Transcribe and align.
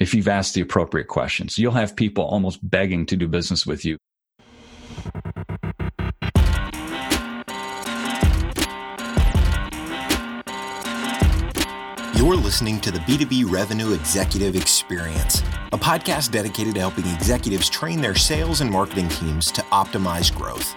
if 0.00 0.14
you've 0.14 0.28
asked 0.28 0.54
the 0.54 0.62
appropriate 0.62 1.06
questions. 1.06 1.58
You'll 1.58 1.72
have 1.72 1.94
people 1.94 2.24
almost 2.24 2.58
begging 2.68 3.06
to 3.06 3.16
do 3.16 3.28
business 3.28 3.66
with 3.66 3.84
you. 3.84 3.98
You're 12.16 12.36
listening 12.36 12.80
to 12.80 12.90
the 12.90 12.98
B2B 13.00 13.50
Revenue 13.50 13.92
Executive 13.92 14.56
Experience, 14.56 15.42
a 15.72 15.78
podcast 15.78 16.30
dedicated 16.30 16.74
to 16.74 16.80
helping 16.80 17.06
executives 17.06 17.68
train 17.68 18.00
their 18.00 18.14
sales 18.14 18.60
and 18.60 18.70
marketing 18.70 19.08
teams 19.08 19.50
to 19.52 19.62
optimize 19.62 20.34
growth. 20.34 20.74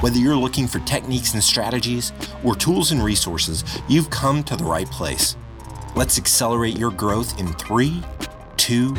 Whether 0.00 0.18
you're 0.18 0.36
looking 0.36 0.66
for 0.66 0.80
techniques 0.80 1.34
and 1.34 1.42
strategies 1.42 2.12
or 2.42 2.56
tools 2.56 2.90
and 2.90 3.02
resources, 3.02 3.64
you've 3.88 4.10
come 4.10 4.42
to 4.44 4.56
the 4.56 4.64
right 4.64 4.88
place. 4.88 5.36
Let's 5.94 6.18
accelerate 6.18 6.78
your 6.78 6.90
growth 6.90 7.38
in 7.38 7.52
three, 7.54 8.02
two, 8.62 8.94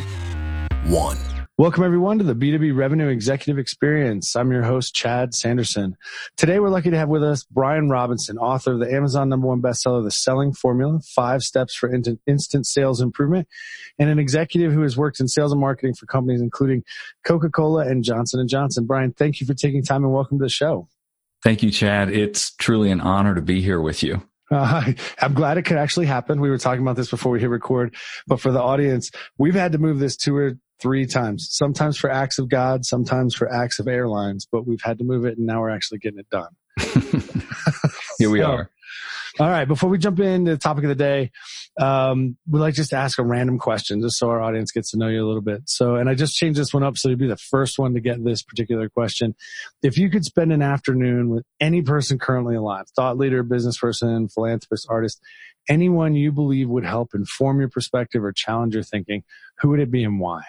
one. 0.88 1.18
Welcome, 1.58 1.86
everyone, 1.86 2.18
to 2.18 2.26
the 2.26 2.36
B2B 2.36 2.76
Revenue 2.76 3.08
Executive 3.08 3.58
Experience. 3.58 4.36
I'm 4.36 4.52
your 4.52 4.64
host, 4.64 4.94
Chad 4.94 5.34
Sanderson. 5.34 5.96
Today, 6.36 6.60
we're 6.60 6.68
lucky 6.68 6.90
to 6.90 6.98
have 6.98 7.08
with 7.08 7.24
us 7.24 7.46
Brian 7.46 7.88
Robinson, 7.88 8.38
author 8.38 8.74
of 8.74 8.80
the 8.80 8.94
Amazon 8.94 9.30
number 9.30 9.48
one 9.48 9.62
bestseller, 9.62 10.04
The 10.04 10.12
Selling 10.12 10.52
Formula 10.52 11.00
Five 11.16 11.44
Steps 11.44 11.74
for 11.76 11.90
Instant 12.28 12.68
Sales 12.68 13.00
Improvement, 13.00 13.48
and 13.98 14.10
an 14.10 14.20
executive 14.20 14.74
who 14.74 14.82
has 14.82 14.98
worked 14.98 15.22
in 15.22 15.30
sales 15.30 15.54
and 15.54 15.62
marketing 15.62 15.94
for 15.94 16.08
companies 16.08 16.42
including 16.42 16.84
Coca 17.24 17.50
Cola 17.50 17.88
and 17.88 18.04
Johnson 18.04 18.46
& 18.48 18.50
Johnson. 18.50 18.86
Brian, 18.86 19.14
thank 19.14 19.40
you 19.40 19.48
for 19.48 19.54
taking 19.54 19.82
time 19.82 20.04
and 20.04 20.12
welcome 20.12 20.40
to 20.40 20.44
the 20.44 20.50
show. 20.50 20.90
Thank 21.42 21.64
you, 21.64 21.72
Chad. 21.72 22.10
It's 22.10 22.52
truly 22.56 22.92
an 22.92 23.00
honor 23.00 23.34
to 23.34 23.42
be 23.42 23.62
here 23.62 23.80
with 23.80 24.04
you. 24.04 24.24
Uh, 24.52 24.92
I'm 25.22 25.34
glad 25.34 25.58
it 25.58 25.64
could 25.64 25.78
actually 25.78 26.06
happen. 26.06 26.42
We 26.42 26.50
were 26.50 26.58
talking 26.58 26.82
about 26.82 26.96
this 26.96 27.10
before 27.10 27.32
we 27.32 27.40
hit 27.40 27.50
record, 27.50 27.96
but 28.28 28.40
for 28.40 28.52
the 28.52 28.62
audience, 28.62 29.12
we've 29.38 29.56
had 29.56 29.72
to 29.74 29.78
move 29.78 30.00
this 30.00 30.18
two 30.18 30.36
or 30.36 30.54
three 30.80 31.06
times, 31.06 31.48
sometimes 31.52 31.98
for 31.98 32.10
acts 32.10 32.40
of 32.40 32.50
God, 32.50 32.86
sometimes 32.86 33.36
for 33.36 33.52
acts 33.52 33.80
of 33.80 33.88
airlines, 33.88 34.48
but 34.52 34.68
we've 34.68 34.82
had 34.82 34.98
to 34.98 35.04
move 35.04 35.26
it 35.26 35.38
and 35.38 35.48
now 35.48 35.62
we're 35.62 35.70
actually 35.70 36.00
getting 36.00 36.20
it 36.20 36.30
done. 36.30 36.50
Here 38.18 38.30
we 38.30 38.40
so, 38.42 38.46
are. 38.46 38.70
All 39.40 39.50
right. 39.50 39.66
Before 39.66 39.90
we 39.90 39.98
jump 39.98 40.20
into 40.20 40.52
the 40.52 40.58
topic 40.58 40.84
of 40.84 40.90
the 40.90 40.96
day, 40.96 41.32
um, 41.80 42.38
we 42.48 42.60
like 42.60 42.76
just 42.76 42.92
to 42.92 42.96
ask 42.96 43.18
a 43.18 43.24
random 43.24 43.58
question 43.58 44.02
just 44.02 44.18
so 44.18 44.30
our 44.30 44.42
audience 44.42 44.72
gets 44.72 44.92
to 44.92 44.98
know 44.98 45.08
you 45.08 45.26
a 45.26 45.28
little 45.28 45.42
bit. 45.42 45.64
So, 45.66 45.96
and 45.96 46.08
I 46.08 46.14
just 46.14 46.36
changed 46.36 46.60
this 46.60 46.74
one 46.74 46.84
up 46.84 46.98
so 46.98 47.10
you'd 47.10 47.20
be 47.20 47.28
the 47.28 47.38
first 47.38 47.80
one 47.80 47.94
to 47.96 48.00
get 48.00 48.24
this 48.24 48.44
particular 48.44 48.90
question. 48.90 49.36
If 49.82 49.98
you 49.98 50.10
could 50.10 50.24
spend 50.24 50.54
an 50.54 50.62
afternoon 50.62 51.30
with 51.30 51.46
any 51.60 51.82
person 51.82 52.20
currently 52.20 52.56
alive, 52.56 52.86
thought 52.96 53.18
leader, 53.18 53.42
business 53.42 53.78
person, 53.78 54.28
philanthropist, 54.30 54.88
artist, 54.90 55.20
anyone 55.68 56.14
you 56.14 56.32
believe 56.32 56.70
would 56.70 56.86
help 56.86 57.10
inform 57.16 57.60
your 57.60 57.70
perspective 57.70 58.24
or 58.24 58.32
challenge 58.32 58.76
your 58.76 58.84
thinking, 58.84 59.24
who 59.60 59.70
would 59.70 59.80
it 59.80 59.92
be 59.92 60.04
and 60.04 60.20
why? 60.20 60.42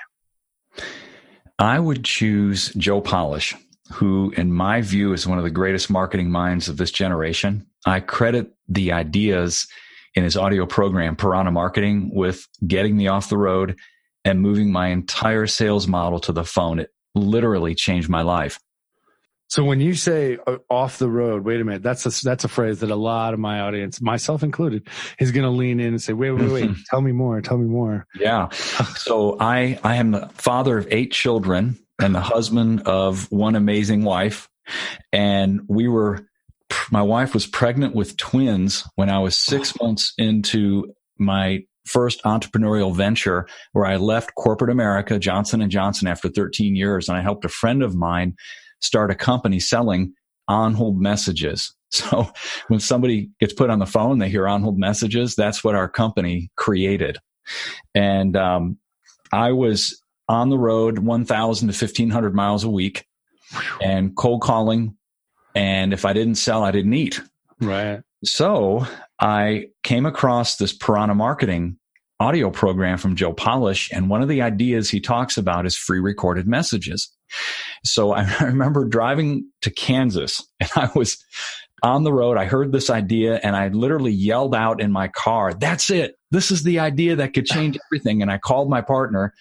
I 1.58 1.78
would 1.78 2.04
choose 2.04 2.72
Joe 2.74 3.00
Polish, 3.00 3.54
who, 3.92 4.32
in 4.36 4.52
my 4.52 4.80
view, 4.80 5.12
is 5.12 5.26
one 5.26 5.38
of 5.38 5.44
the 5.44 5.50
greatest 5.50 5.88
marketing 5.88 6.30
minds 6.30 6.68
of 6.68 6.76
this 6.76 6.90
generation. 6.90 7.66
I 7.86 8.00
credit 8.00 8.52
the 8.68 8.92
ideas 8.92 9.66
in 10.14 10.24
his 10.24 10.36
audio 10.36 10.66
program, 10.66 11.16
Piranha 11.16 11.50
Marketing, 11.50 12.10
with 12.12 12.46
getting 12.66 12.96
me 12.96 13.08
off 13.08 13.28
the 13.28 13.38
road 13.38 13.76
and 14.24 14.40
moving 14.40 14.72
my 14.72 14.88
entire 14.88 15.46
sales 15.46 15.86
model 15.86 16.18
to 16.20 16.32
the 16.32 16.44
phone. 16.44 16.78
It 16.78 16.90
literally 17.14 17.74
changed 17.74 18.08
my 18.08 18.22
life. 18.22 18.58
So 19.48 19.62
when 19.62 19.78
you 19.80 19.94
say 19.94 20.38
uh, 20.46 20.56
off 20.70 20.98
the 20.98 21.08
road, 21.08 21.44
wait 21.44 21.60
a 21.60 21.64
minute, 21.64 21.82
that's 21.82 22.06
a, 22.06 22.24
that's 22.24 22.44
a 22.44 22.48
phrase 22.48 22.80
that 22.80 22.90
a 22.90 22.96
lot 22.96 23.34
of 23.34 23.40
my 23.40 23.60
audience, 23.60 24.00
myself 24.00 24.42
included, 24.42 24.88
is 25.18 25.32
going 25.32 25.44
to 25.44 25.50
lean 25.50 25.80
in 25.80 25.88
and 25.88 26.02
say, 26.02 26.12
wait, 26.12 26.32
wait, 26.32 26.50
wait, 26.50 26.70
tell 26.90 27.00
me 27.00 27.12
more, 27.12 27.40
tell 27.40 27.58
me 27.58 27.66
more. 27.66 28.06
Yeah. 28.18 28.48
so 28.50 29.36
I, 29.38 29.78
I 29.84 29.96
am 29.96 30.12
the 30.12 30.28
father 30.34 30.78
of 30.78 30.88
eight 30.90 31.12
children 31.12 31.78
and 32.00 32.14
the 32.14 32.20
husband 32.20 32.82
of 32.82 33.30
one 33.30 33.54
amazing 33.54 34.02
wife. 34.02 34.48
And 35.12 35.60
we 35.68 35.88
were, 35.88 36.26
my 36.90 37.02
wife 37.02 37.34
was 37.34 37.46
pregnant 37.46 37.94
with 37.94 38.16
twins 38.16 38.84
when 38.96 39.10
I 39.10 39.18
was 39.18 39.36
six 39.36 39.78
months 39.80 40.12
into 40.18 40.92
my 41.18 41.60
first 41.86 42.22
entrepreneurial 42.24 42.94
venture 42.94 43.46
where 43.72 43.86
I 43.86 43.96
left 43.96 44.34
corporate 44.36 44.70
America, 44.70 45.18
Johnson 45.18 45.60
and 45.60 45.70
Johnson 45.70 46.08
after 46.08 46.28
13 46.28 46.74
years. 46.76 47.08
And 47.08 47.18
I 47.18 47.22
helped 47.22 47.44
a 47.44 47.50
friend 47.50 47.82
of 47.82 47.94
mine 47.94 48.34
start 48.80 49.10
a 49.10 49.14
company 49.14 49.60
selling 49.60 50.14
on 50.48 50.74
hold 50.74 51.00
messages. 51.00 51.74
So 51.94 52.28
when 52.66 52.80
somebody 52.80 53.30
gets 53.38 53.52
put 53.52 53.70
on 53.70 53.78
the 53.78 53.86
phone, 53.86 54.18
they 54.18 54.28
hear 54.28 54.48
on 54.48 54.62
hold 54.62 54.80
messages. 54.80 55.36
That's 55.36 55.62
what 55.62 55.76
our 55.76 55.88
company 55.88 56.50
created. 56.56 57.18
And 57.94 58.36
um, 58.36 58.78
I 59.32 59.52
was 59.52 60.02
on 60.28 60.48
the 60.48 60.58
road 60.58 60.98
1,000 60.98 61.68
to 61.68 61.72
1,500 61.72 62.34
miles 62.34 62.64
a 62.64 62.68
week 62.68 63.06
and 63.80 64.16
cold 64.16 64.42
calling. 64.42 64.96
And 65.54 65.92
if 65.92 66.04
I 66.04 66.12
didn't 66.12 66.36
sell, 66.36 66.64
I 66.64 66.70
didn't 66.70 66.94
eat. 66.94 67.20
Right. 67.60 68.02
So 68.24 68.86
I 69.20 69.66
came 69.82 70.06
across 70.06 70.56
this 70.56 70.72
Piranha 70.72 71.14
Marketing 71.14 71.78
audio 72.20 72.50
program 72.50 72.98
from 72.98 73.16
Joe 73.16 73.32
Polish. 73.32 73.90
And 73.92 74.08
one 74.08 74.22
of 74.22 74.28
the 74.28 74.42
ideas 74.42 74.88
he 74.88 75.00
talks 75.00 75.36
about 75.36 75.66
is 75.66 75.76
free 75.76 76.00
recorded 76.00 76.46
messages. 76.46 77.10
So 77.84 78.12
I 78.14 78.26
remember 78.40 78.84
driving 78.84 79.50
to 79.62 79.70
Kansas 79.70 80.46
and 80.60 80.70
I 80.76 80.90
was 80.94 81.22
on 81.82 82.02
the 82.02 82.12
road. 82.12 82.38
I 82.38 82.46
heard 82.46 82.72
this 82.72 82.88
idea 82.88 83.38
and 83.42 83.54
I 83.54 83.68
literally 83.68 84.12
yelled 84.12 84.54
out 84.54 84.80
in 84.80 84.90
my 84.90 85.08
car, 85.08 85.52
that's 85.52 85.90
it. 85.90 86.16
This 86.30 86.50
is 86.50 86.62
the 86.62 86.78
idea 86.78 87.16
that 87.16 87.34
could 87.34 87.46
change 87.46 87.76
everything. 87.88 88.22
And 88.22 88.30
I 88.30 88.38
called 88.38 88.70
my 88.70 88.80
partner 88.80 89.34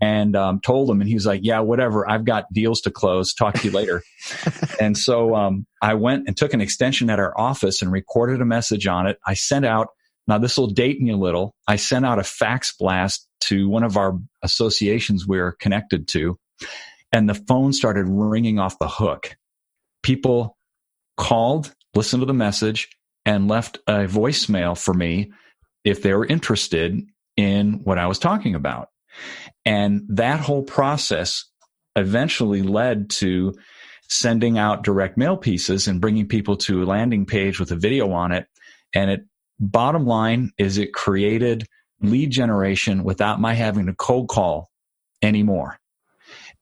and 0.00 0.34
um, 0.36 0.60
told 0.60 0.90
him, 0.90 1.00
and 1.00 1.08
he 1.08 1.14
was 1.14 1.26
like, 1.26 1.40
"Yeah, 1.42 1.60
whatever. 1.60 2.08
I've 2.08 2.24
got 2.24 2.52
deals 2.52 2.80
to 2.82 2.90
close. 2.90 3.32
Talk 3.34 3.54
to 3.54 3.68
you 3.68 3.72
later." 3.72 4.02
and 4.80 4.96
so 4.96 5.34
um, 5.34 5.66
I 5.80 5.94
went 5.94 6.26
and 6.26 6.36
took 6.36 6.54
an 6.54 6.60
extension 6.60 7.10
at 7.10 7.20
our 7.20 7.38
office 7.38 7.82
and 7.82 7.92
recorded 7.92 8.40
a 8.40 8.44
message 8.44 8.86
on 8.86 9.06
it. 9.06 9.18
I 9.26 9.34
sent 9.34 9.64
out 9.64 9.88
now, 10.26 10.38
this 10.38 10.56
will 10.56 10.68
date 10.68 11.00
me 11.00 11.10
a 11.10 11.16
little. 11.16 11.54
I 11.68 11.76
sent 11.76 12.06
out 12.06 12.18
a 12.18 12.24
fax 12.24 12.74
blast 12.76 13.28
to 13.42 13.68
one 13.68 13.84
of 13.84 13.96
our 13.96 14.18
associations 14.42 15.26
we're 15.26 15.52
connected 15.52 16.08
to, 16.08 16.38
and 17.12 17.28
the 17.28 17.34
phone 17.34 17.72
started 17.72 18.06
ringing 18.08 18.58
off 18.58 18.78
the 18.78 18.88
hook. 18.88 19.36
People 20.02 20.56
called, 21.16 21.74
listened 21.94 22.22
to 22.22 22.26
the 22.26 22.32
message, 22.32 22.88
and 23.26 23.48
left 23.48 23.78
a 23.86 24.04
voicemail 24.04 24.78
for 24.78 24.94
me 24.94 25.32
if 25.84 26.02
they 26.02 26.14
were 26.14 26.26
interested 26.26 27.02
in 27.36 27.80
what 27.84 27.98
I 27.98 28.06
was 28.06 28.18
talking 28.18 28.54
about. 28.54 28.88
And 29.64 30.02
that 30.08 30.40
whole 30.40 30.62
process 30.62 31.46
eventually 31.96 32.62
led 32.62 33.10
to 33.10 33.54
sending 34.08 34.58
out 34.58 34.84
direct 34.84 35.16
mail 35.16 35.36
pieces 35.36 35.88
and 35.88 36.00
bringing 36.00 36.28
people 36.28 36.56
to 36.56 36.82
a 36.82 36.84
landing 36.84 37.24
page 37.24 37.58
with 37.58 37.70
a 37.70 37.76
video 37.76 38.12
on 38.12 38.32
it. 38.32 38.46
And 38.94 39.10
it 39.10 39.24
bottom 39.58 40.06
line 40.06 40.52
is 40.58 40.78
it 40.78 40.92
created 40.92 41.66
lead 42.00 42.30
generation 42.30 43.04
without 43.04 43.40
my 43.40 43.54
having 43.54 43.86
to 43.86 43.94
cold 43.94 44.28
call 44.28 44.70
anymore. 45.22 45.78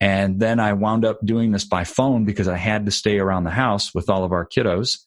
And 0.01 0.41
then 0.41 0.61
I 0.61 0.73
wound 0.73 1.05
up 1.05 1.25
doing 1.25 1.53
this 1.53 1.65
by 1.65 1.85
phone 1.85 2.25
because 2.25 2.49
I 2.49 2.57
had 2.57 2.87
to 2.87 2.93
stay 2.93 3.19
around 3.19 3.45
the 3.45 3.51
house 3.51 3.95
with 3.95 4.09
all 4.09 4.25
of 4.25 4.33
our 4.33 4.47
kiddos. 4.47 4.99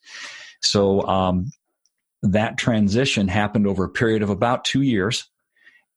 So 0.62 1.02
um, 1.02 1.52
that 2.24 2.58
transition 2.58 3.28
happened 3.28 3.68
over 3.68 3.86
a 3.86 3.90
period 3.90 4.24
of 4.24 4.30
about 4.30 4.66
two 4.66 4.82
years. 4.82 5.30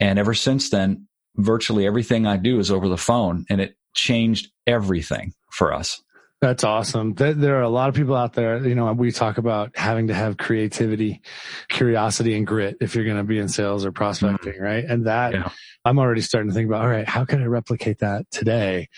And 0.01 0.19
ever 0.19 0.35
since 0.35 0.71
then, 0.71 1.08
virtually 1.39 1.87
everything 1.87 2.27
I 2.27 2.37
do 2.37 2.59
is 2.59 2.71
over 2.71 2.89
the 2.89 2.97
phone, 2.97 3.47
and 3.49 3.61
it 3.61 3.77
changed 3.95 4.51
everything 4.67 5.33
for 5.51 5.73
us. 5.73 6.03
That's 6.41 6.63
awesome. 6.63 7.15
There 7.15 7.57
are 7.57 7.63
a 7.63 7.69
lot 7.69 7.89
of 7.89 7.97
people 7.97 8.15
out 8.15 8.35
there, 8.35 8.65
you 8.65 8.77
know, 8.77 8.93
we 8.93 9.11
talk 9.11 9.39
about 9.39 9.77
having 9.77 10.07
to 10.07 10.15
have 10.15 10.37
creativity, 10.37 11.21
curiosity 11.69 12.37
and 12.37 12.47
grit 12.47 12.77
if 12.81 12.95
you're 12.95 13.05
going 13.05 13.17
to 13.17 13.25
be 13.25 13.41
in 13.41 13.49
sales 13.49 13.85
or 13.85 13.91
prospecting, 13.91 14.53
mm-hmm. 14.53 14.63
right? 14.63 14.85
And 14.85 15.07
that 15.09 15.33
yeah. 15.33 15.49
I'm 15.85 15.99
already 15.99 16.21
starting 16.21 16.51
to 16.51 16.55
think 16.55 16.69
about, 16.69 16.83
all 16.83 16.89
right, 16.89 17.09
how 17.09 17.25
can 17.25 17.43
I 17.43 17.47
replicate 17.47 17.99
that 17.99 18.31
today? 18.31 18.89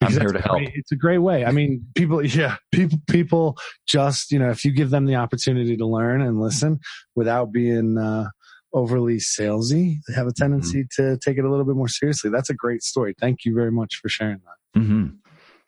Because 0.00 0.16
I'm 0.16 0.22
here 0.22 0.32
to 0.32 0.40
help. 0.40 0.58
Great, 0.58 0.72
it's 0.74 0.90
a 0.90 0.96
great 0.96 1.18
way. 1.18 1.44
I 1.44 1.52
mean, 1.52 1.86
people, 1.94 2.24
yeah, 2.26 2.56
people, 2.72 2.98
people 3.08 3.56
just, 3.86 4.32
you 4.32 4.40
know, 4.40 4.50
if 4.50 4.64
you 4.64 4.72
give 4.72 4.90
them 4.90 5.06
the 5.06 5.16
opportunity 5.16 5.76
to 5.76 5.86
learn 5.86 6.20
and 6.20 6.40
listen 6.40 6.80
without 7.14 7.52
being, 7.52 7.96
uh, 7.96 8.26
overly 8.72 9.16
salesy, 9.16 9.98
they 10.06 10.14
have 10.14 10.26
a 10.26 10.32
tendency 10.32 10.84
mm-hmm. 10.84 11.02
to 11.10 11.18
take 11.18 11.38
it 11.38 11.44
a 11.44 11.50
little 11.50 11.64
bit 11.64 11.76
more 11.76 11.88
seriously. 11.88 12.30
That's 12.30 12.50
a 12.50 12.54
great 12.54 12.82
story. 12.82 13.14
Thank 13.18 13.44
you 13.44 13.54
very 13.54 13.72
much 13.72 13.96
for 13.96 14.08
sharing 14.08 14.38
that. 14.38 14.80
Mm-hmm. 14.80 15.06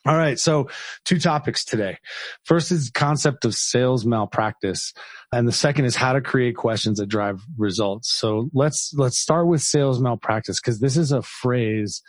All 0.06 0.16
right. 0.16 0.38
So 0.38 0.70
two 1.04 1.18
topics 1.18 1.62
today. 1.62 1.98
First 2.44 2.72
is 2.72 2.90
concept 2.90 3.44
of 3.44 3.54
sales 3.54 4.06
malpractice. 4.06 4.94
And 5.30 5.46
the 5.46 5.52
second 5.52 5.84
is 5.84 5.94
how 5.94 6.14
to 6.14 6.22
create 6.22 6.56
questions 6.56 6.98
that 6.98 7.06
drive 7.06 7.42
results. 7.58 8.14
So 8.18 8.48
let's, 8.54 8.94
let's 8.96 9.18
start 9.18 9.46
with 9.46 9.60
sales 9.60 10.00
malpractice 10.00 10.58
because 10.58 10.80
this 10.80 10.96
is 10.96 11.12
a 11.12 11.20
phrase 11.20 12.02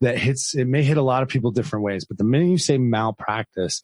that 0.00 0.18
hits, 0.18 0.54
it 0.56 0.66
may 0.66 0.82
hit 0.82 0.96
a 0.96 1.02
lot 1.02 1.22
of 1.22 1.28
people 1.28 1.52
different 1.52 1.84
ways, 1.84 2.04
but 2.04 2.18
the 2.18 2.24
minute 2.24 2.48
you 2.48 2.58
say 2.58 2.78
malpractice, 2.78 3.80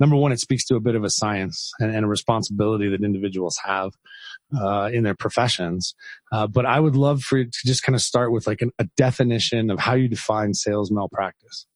number 0.00 0.16
one, 0.16 0.32
it 0.32 0.40
speaks 0.40 0.64
to 0.64 0.76
a 0.76 0.80
bit 0.80 0.94
of 0.94 1.04
a 1.04 1.10
science 1.10 1.70
and, 1.78 1.94
and 1.94 2.04
a 2.04 2.08
responsibility 2.08 2.88
that 2.88 3.04
individuals 3.04 3.58
have. 3.62 3.92
Uh, 4.58 4.90
in 4.92 5.04
their 5.04 5.14
professions. 5.14 5.94
Uh, 6.30 6.46
but 6.46 6.66
I 6.66 6.80
would 6.80 6.96
love 6.96 7.22
for 7.22 7.38
you 7.38 7.44
to 7.44 7.58
just 7.66 7.82
kind 7.82 7.94
of 7.94 8.02
start 8.02 8.32
with 8.32 8.46
like 8.46 8.62
an, 8.62 8.70
a 8.78 8.84
definition 8.96 9.70
of 9.70 9.78
how 9.78 9.94
you 9.94 10.08
define 10.08 10.54
sales 10.54 10.90
malpractice. 10.90 11.66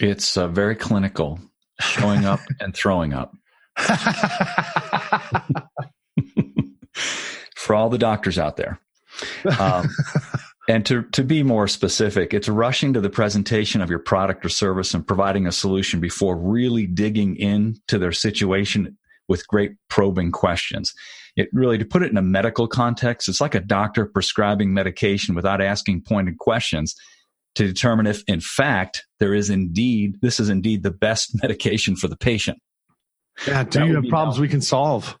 It's 0.00 0.36
uh, 0.36 0.48
very 0.48 0.74
clinical, 0.74 1.38
showing 1.80 2.24
up 2.24 2.40
and 2.60 2.74
throwing 2.74 3.12
up. 3.12 3.34
for 7.56 7.74
all 7.74 7.88
the 7.88 7.98
doctors 7.98 8.38
out 8.38 8.56
there. 8.56 8.78
Um, 9.58 9.88
and 10.68 10.84
to, 10.86 11.02
to 11.12 11.24
be 11.24 11.42
more 11.42 11.68
specific, 11.68 12.34
it's 12.34 12.48
rushing 12.48 12.92
to 12.92 13.00
the 13.00 13.10
presentation 13.10 13.80
of 13.80 13.90
your 13.90 13.98
product 13.98 14.44
or 14.44 14.48
service 14.48 14.94
and 14.94 15.06
providing 15.06 15.46
a 15.46 15.52
solution 15.52 16.00
before 16.00 16.36
really 16.36 16.86
digging 16.86 17.36
into 17.36 17.98
their 17.98 18.12
situation 18.12 18.96
with 19.28 19.46
great 19.48 19.72
probing 19.88 20.32
questions. 20.32 20.92
It 21.36 21.48
really, 21.52 21.78
to 21.78 21.84
put 21.84 22.02
it 22.02 22.10
in 22.10 22.18
a 22.18 22.22
medical 22.22 22.66
context, 22.66 23.28
it's 23.28 23.40
like 23.40 23.54
a 23.54 23.60
doctor 23.60 24.06
prescribing 24.06 24.74
medication 24.74 25.34
without 25.34 25.62
asking 25.62 26.02
pointed 26.02 26.38
questions 26.38 26.94
to 27.54 27.66
determine 27.66 28.06
if, 28.06 28.22
in 28.26 28.40
fact, 28.40 29.04
there 29.18 29.34
is 29.34 29.50
indeed, 29.50 30.18
this 30.22 30.40
is 30.40 30.48
indeed 30.48 30.82
the 30.82 30.90
best 30.90 31.30
medication 31.42 31.96
for 31.96 32.08
the 32.08 32.16
patient. 32.16 32.58
Yeah. 33.46 33.64
Do 33.64 33.80
that 33.80 33.86
you 33.88 33.94
have 33.94 34.04
problems 34.08 34.38
we 34.38 34.48
can 34.48 34.60
solve? 34.60 35.18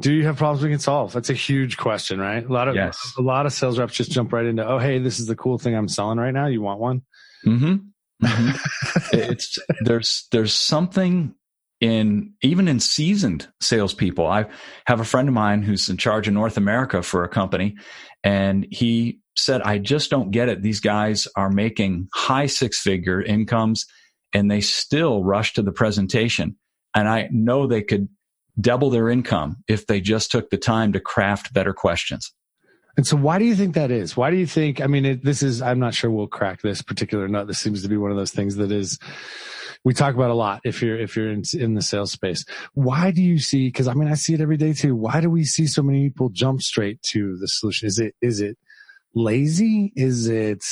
Do 0.00 0.12
you 0.12 0.24
have 0.24 0.36
problems 0.36 0.62
we 0.62 0.70
can 0.70 0.78
solve? 0.78 1.12
That's 1.12 1.30
a 1.30 1.34
huge 1.34 1.76
question, 1.76 2.20
right? 2.20 2.44
A 2.44 2.52
lot 2.52 2.68
of 2.68 2.74
yes. 2.74 3.14
a 3.16 3.22
lot 3.22 3.46
of 3.46 3.52
sales 3.52 3.78
reps 3.78 3.94
just 3.94 4.10
jump 4.10 4.32
right 4.32 4.44
into, 4.44 4.66
oh, 4.66 4.78
hey, 4.78 4.98
this 4.98 5.18
is 5.18 5.26
the 5.26 5.36
cool 5.36 5.58
thing 5.58 5.74
I'm 5.74 5.88
selling 5.88 6.18
right 6.18 6.34
now. 6.34 6.48
You 6.48 6.60
want 6.60 6.80
one? 6.80 7.02
Mm-hmm. 7.46 7.76
Mm-hmm. 8.22 8.98
it's 9.12 9.58
there's 9.82 10.26
there's 10.32 10.52
something 10.52 11.34
in 11.80 12.32
even 12.42 12.68
in 12.68 12.80
seasoned 12.80 13.48
salespeople. 13.60 14.26
I 14.26 14.46
have 14.86 15.00
a 15.00 15.04
friend 15.04 15.28
of 15.28 15.34
mine 15.34 15.62
who's 15.62 15.88
in 15.88 15.96
charge 15.96 16.28
of 16.28 16.34
North 16.34 16.56
America 16.56 17.02
for 17.02 17.24
a 17.24 17.28
company, 17.28 17.76
and 18.24 18.66
he 18.70 19.20
said, 19.36 19.62
I 19.62 19.78
just 19.78 20.10
don't 20.10 20.30
get 20.30 20.48
it. 20.48 20.62
These 20.62 20.80
guys 20.80 21.28
are 21.36 21.50
making 21.50 22.08
high 22.14 22.46
six 22.46 22.80
figure 22.80 23.22
incomes 23.22 23.86
and 24.32 24.50
they 24.50 24.60
still 24.60 25.22
rush 25.22 25.54
to 25.54 25.62
the 25.62 25.72
presentation. 25.72 26.56
And 26.94 27.08
I 27.08 27.28
know 27.30 27.66
they 27.66 27.82
could 27.82 28.08
double 28.58 28.90
their 28.90 29.08
income 29.08 29.56
if 29.68 29.86
they 29.86 30.00
just 30.00 30.30
took 30.30 30.50
the 30.50 30.56
time 30.56 30.92
to 30.92 31.00
craft 31.00 31.52
better 31.52 31.74
questions. 31.74 32.32
And 32.96 33.06
so, 33.06 33.16
why 33.16 33.38
do 33.38 33.44
you 33.44 33.54
think 33.54 33.74
that 33.74 33.90
is? 33.90 34.16
Why 34.16 34.30
do 34.30 34.36
you 34.36 34.46
think? 34.46 34.80
I 34.80 34.86
mean, 34.86 35.04
it, 35.04 35.22
this 35.22 35.42
is, 35.42 35.60
I'm 35.60 35.78
not 35.78 35.92
sure 35.94 36.10
we'll 36.10 36.26
crack 36.26 36.62
this 36.62 36.80
particular 36.80 37.28
nut. 37.28 37.46
This 37.46 37.58
seems 37.58 37.82
to 37.82 37.88
be 37.88 37.98
one 37.98 38.10
of 38.10 38.16
those 38.16 38.30
things 38.30 38.56
that 38.56 38.72
is, 38.72 38.98
we 39.86 39.94
talk 39.94 40.16
about 40.16 40.30
a 40.30 40.34
lot 40.34 40.60
if 40.64 40.82
you're, 40.82 40.98
if 40.98 41.14
you're 41.14 41.30
in, 41.30 41.44
in 41.54 41.74
the 41.74 41.80
sales 41.80 42.10
space. 42.10 42.44
Why 42.74 43.12
do 43.12 43.22
you 43.22 43.38
see, 43.38 43.70
cause 43.70 43.86
I 43.86 43.94
mean, 43.94 44.08
I 44.08 44.14
see 44.14 44.34
it 44.34 44.40
every 44.40 44.56
day 44.56 44.72
too. 44.72 44.96
Why 44.96 45.20
do 45.20 45.30
we 45.30 45.44
see 45.44 45.68
so 45.68 45.80
many 45.80 46.08
people 46.08 46.28
jump 46.28 46.60
straight 46.60 47.00
to 47.02 47.36
the 47.38 47.46
solution? 47.46 47.86
Is 47.86 48.00
it, 48.00 48.16
is 48.20 48.40
it 48.40 48.58
lazy? 49.14 49.92
Is 49.94 50.26
it 50.26 50.64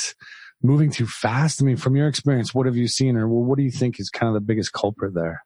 moving 0.61 0.91
too 0.91 1.07
fast? 1.07 1.61
I 1.61 1.65
mean, 1.65 1.77
from 1.77 1.95
your 1.95 2.09
experience, 2.09 2.53
what 2.53 2.65
have 2.65 2.75
you 2.75 2.89
seen 2.89 3.15
or 3.15 3.25
what 3.29 3.57
do 3.57 3.63
you 3.63 3.71
think 3.71 4.01
is 4.01 4.09
kind 4.09 4.27
of 4.27 4.33
the 4.33 4.45
biggest 4.45 4.73
culprit 4.73 5.13
there? 5.13 5.45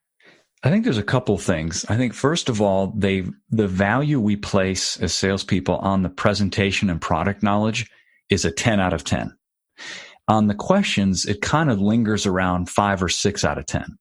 I 0.64 0.72
think 0.72 0.84
there's 0.84 0.98
a 0.98 1.04
couple 1.04 1.38
things. 1.38 1.86
I 1.88 1.96
think 1.96 2.16
first 2.16 2.50
of 2.50 2.64
all, 2.64 2.88
they 2.98 3.26
the 3.52 3.68
value 3.68 4.20
we 4.20 4.36
place 4.36 4.98
as 4.98 5.14
salespeople 5.14 5.76
on 5.76 6.02
the 6.02 6.10
presentation 6.10 6.90
and 6.90 7.00
product 7.00 7.44
knowledge 7.44 7.88
is 8.32 8.46
a 8.46 8.52
10 8.52 8.80
out 8.80 8.94
of 8.94 9.04
10. 9.04 9.38
On 10.30 10.48
the 10.48 10.56
questions, 10.56 11.26
it 11.26 11.42
kind 11.42 11.70
of 11.70 11.82
lingers 11.82 12.26
around 12.26 12.70
five 12.70 13.04
or 13.04 13.10
six 13.10 13.44
out 13.44 13.58
of 13.58 13.66
10. 13.66 13.98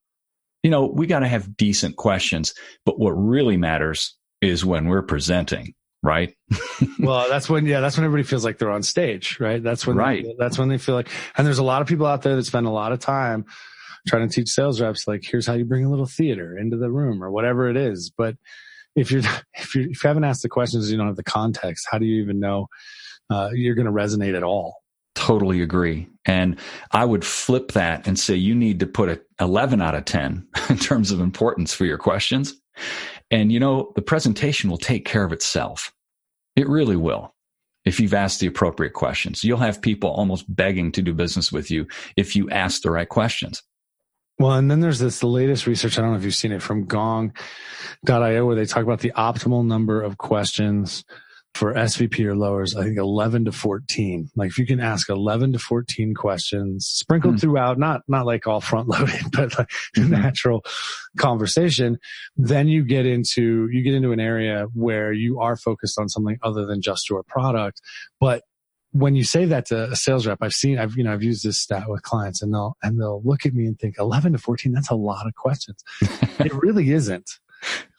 You 0.62 0.70
know, 0.70 0.86
we 0.86 1.06
got 1.06 1.20
to 1.20 1.28
have 1.28 1.56
decent 1.56 1.96
questions, 1.96 2.54
but 2.84 2.98
what 2.98 3.12
really 3.12 3.56
matters 3.56 4.16
is 4.40 4.64
when 4.64 4.86
we're 4.86 5.02
presenting, 5.02 5.74
right? 6.02 6.34
well, 7.00 7.28
that's 7.28 7.48
when, 7.48 7.66
yeah, 7.66 7.80
that's 7.80 7.96
when 7.96 8.04
everybody 8.04 8.28
feels 8.28 8.44
like 8.44 8.58
they're 8.58 8.70
on 8.70 8.82
stage, 8.82 9.40
right? 9.40 9.62
That's 9.62 9.86
when, 9.86 9.96
right. 9.96 10.22
They, 10.22 10.34
that's 10.38 10.58
when 10.58 10.68
they 10.68 10.78
feel 10.78 10.94
like, 10.94 11.08
and 11.36 11.46
there's 11.46 11.58
a 11.58 11.64
lot 11.64 11.82
of 11.82 11.88
people 11.88 12.06
out 12.06 12.22
there 12.22 12.36
that 12.36 12.44
spend 12.44 12.66
a 12.66 12.70
lot 12.70 12.92
of 12.92 13.00
time 13.00 13.46
trying 14.06 14.28
to 14.28 14.34
teach 14.34 14.48
sales 14.48 14.80
reps 14.80 15.06
like 15.06 15.22
here's 15.24 15.46
how 15.46 15.54
you 15.54 15.64
bring 15.64 15.84
a 15.84 15.90
little 15.90 16.06
theater 16.06 16.56
into 16.56 16.76
the 16.76 16.90
room 16.90 17.22
or 17.22 17.30
whatever 17.30 17.68
it 17.68 17.76
is 17.76 18.10
but 18.16 18.36
if 18.96 19.10
you're 19.10 19.22
if 19.54 19.74
you 19.74 19.88
if 19.90 20.02
you 20.02 20.08
haven't 20.08 20.24
asked 20.24 20.42
the 20.42 20.48
questions 20.48 20.90
you 20.90 20.96
don't 20.96 21.06
have 21.06 21.16
the 21.16 21.22
context 21.22 21.86
how 21.90 21.98
do 21.98 22.06
you 22.06 22.22
even 22.22 22.40
know 22.40 22.66
uh, 23.30 23.50
you're 23.52 23.74
going 23.74 23.86
to 23.86 23.92
resonate 23.92 24.34
at 24.34 24.42
all 24.42 24.76
totally 25.28 25.60
agree. 25.60 26.08
And 26.24 26.58
i 26.92 27.04
would 27.04 27.24
flip 27.24 27.72
that 27.72 28.06
and 28.06 28.18
say 28.18 28.34
you 28.34 28.54
need 28.54 28.80
to 28.80 28.86
put 28.86 29.10
a 29.10 29.20
11 29.40 29.82
out 29.82 29.94
of 29.94 30.06
10 30.06 30.46
in 30.70 30.78
terms 30.78 31.10
of 31.10 31.20
importance 31.20 31.74
for 31.74 31.84
your 31.84 31.98
questions. 31.98 32.54
And 33.30 33.52
you 33.52 33.60
know 33.60 33.92
the 33.94 34.02
presentation 34.02 34.70
will 34.70 34.78
take 34.78 35.04
care 35.04 35.24
of 35.24 35.32
itself. 35.32 35.92
It 36.56 36.66
really 36.66 36.96
will. 36.96 37.34
If 37.84 38.00
you've 38.00 38.14
asked 38.14 38.40
the 38.40 38.46
appropriate 38.46 38.94
questions 38.94 39.44
you'll 39.44 39.58
have 39.58 39.82
people 39.82 40.10
almost 40.10 40.44
begging 40.48 40.92
to 40.92 41.02
do 41.02 41.12
business 41.12 41.52
with 41.52 41.70
you 41.70 41.86
if 42.16 42.34
you 42.34 42.48
ask 42.48 42.80
the 42.80 42.90
right 42.90 43.08
questions. 43.08 43.62
Well, 44.38 44.52
and 44.52 44.70
then 44.70 44.80
there's 44.80 45.00
this 45.00 45.22
latest 45.22 45.66
research. 45.66 45.98
I 45.98 46.02
don't 46.02 46.12
know 46.12 46.16
if 46.16 46.24
you've 46.24 46.34
seen 46.34 46.52
it 46.52 46.62
from 46.62 46.86
gong.io 46.86 48.46
where 48.46 48.56
they 48.56 48.64
talk 48.64 48.84
about 48.84 49.00
the 49.00 49.12
optimal 49.16 49.66
number 49.66 50.00
of 50.00 50.16
questions 50.16 51.04
for 51.58 51.74
SVP 51.74 52.24
or 52.24 52.36
lowers. 52.36 52.76
I 52.76 52.84
think 52.84 52.98
11 52.98 53.46
to 53.46 53.52
14. 53.52 54.30
Like 54.36 54.50
if 54.50 54.58
you 54.58 54.64
can 54.66 54.78
ask 54.78 55.08
11 55.08 55.54
to 55.54 55.58
14 55.58 56.14
questions 56.14 56.86
sprinkled 56.86 57.34
mm. 57.34 57.40
throughout, 57.40 57.80
not, 57.80 58.02
not 58.06 58.26
like 58.26 58.46
all 58.46 58.60
front 58.60 58.88
loaded, 58.88 59.20
but 59.32 59.58
like 59.58 59.68
mm-hmm. 59.96 60.08
natural 60.12 60.64
conversation, 61.18 61.98
then 62.36 62.68
you 62.68 62.84
get 62.84 63.06
into, 63.06 63.68
you 63.72 63.82
get 63.82 63.94
into 63.94 64.12
an 64.12 64.20
area 64.20 64.66
where 64.72 65.12
you 65.12 65.40
are 65.40 65.56
focused 65.56 65.98
on 65.98 66.08
something 66.08 66.38
other 66.44 66.64
than 66.64 66.80
just 66.80 67.10
your 67.10 67.24
product, 67.24 67.80
but 68.20 68.44
when 68.92 69.16
you 69.16 69.24
say 69.24 69.44
that 69.44 69.66
to 69.66 69.90
a 69.90 69.96
sales 69.96 70.28
rep, 70.28 70.38
I've 70.40 70.54
seen, 70.54 70.78
I've, 70.78 70.96
you 70.96 71.02
know, 71.02 71.12
I've 71.12 71.24
used 71.24 71.44
this 71.44 71.58
stat 71.58 71.88
with 71.88 72.02
clients 72.02 72.40
and 72.40 72.54
they'll, 72.54 72.76
and 72.84 73.00
they'll 73.00 73.20
look 73.22 73.44
at 73.44 73.52
me 73.52 73.66
and 73.66 73.76
think 73.78 73.96
11 73.98 74.32
to 74.32 74.38
14, 74.38 74.72
that's 74.72 74.90
a 74.90 74.94
lot 74.94 75.26
of 75.26 75.34
questions. 75.34 75.82
it 76.38 76.54
really 76.54 76.92
isn't. 76.92 77.28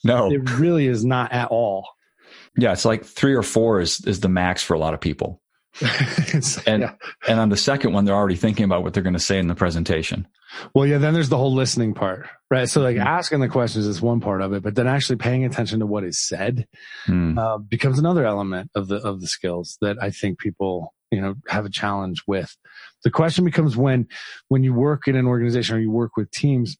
No, 0.05 0.31
it 0.31 0.49
really 0.51 0.87
is 0.87 1.03
not 1.03 1.33
at 1.33 1.49
all. 1.49 1.89
Yeah. 2.57 2.73
It's 2.73 2.85
like 2.85 3.05
three 3.05 3.35
or 3.35 3.43
four 3.43 3.79
is, 3.79 4.05
is 4.05 4.19
the 4.19 4.29
max 4.29 4.63
for 4.63 4.73
a 4.73 4.79
lot 4.79 4.93
of 4.93 5.01
people. 5.01 5.41
and, 6.65 6.81
yeah. 6.81 6.93
and 7.27 7.39
on 7.39 7.49
the 7.49 7.57
second 7.57 7.93
one, 7.93 8.05
they're 8.05 8.15
already 8.15 8.35
thinking 8.35 8.65
about 8.65 8.83
what 8.83 8.93
they're 8.93 9.03
going 9.03 9.13
to 9.13 9.19
say 9.19 9.39
in 9.39 9.47
the 9.47 9.55
presentation. 9.55 10.27
Well, 10.73 10.85
yeah, 10.85 10.97
then 10.97 11.13
there's 11.13 11.29
the 11.29 11.37
whole 11.37 11.53
listening 11.53 11.93
part, 11.93 12.27
right? 12.49 12.67
So 12.67 12.81
like 12.81 12.95
mm-hmm. 12.95 13.07
asking 13.07 13.39
the 13.39 13.49
questions 13.49 13.85
is 13.85 14.01
one 14.01 14.19
part 14.19 14.41
of 14.41 14.53
it, 14.53 14.63
but 14.63 14.75
then 14.75 14.87
actually 14.87 15.17
paying 15.17 15.45
attention 15.45 15.79
to 15.79 15.85
what 15.85 16.03
is 16.03 16.19
said 16.19 16.67
mm. 17.07 17.37
uh, 17.37 17.59
becomes 17.59 17.99
another 17.99 18.25
element 18.25 18.71
of 18.75 18.87
the 18.87 18.97
of 18.97 19.21
the 19.21 19.27
skills 19.27 19.77
that 19.81 20.01
I 20.01 20.09
think 20.09 20.39
people 20.39 20.93
you 21.11 21.21
know 21.21 21.35
have 21.47 21.65
a 21.65 21.69
challenge 21.69 22.23
with. 22.27 22.55
The 23.03 23.11
question 23.11 23.45
becomes 23.45 23.77
when 23.77 24.07
when 24.47 24.63
you 24.63 24.73
work 24.73 25.07
in 25.07 25.15
an 25.15 25.27
organization 25.27 25.75
or 25.75 25.79
you 25.79 25.91
work 25.91 26.17
with 26.17 26.31
teams, 26.31 26.77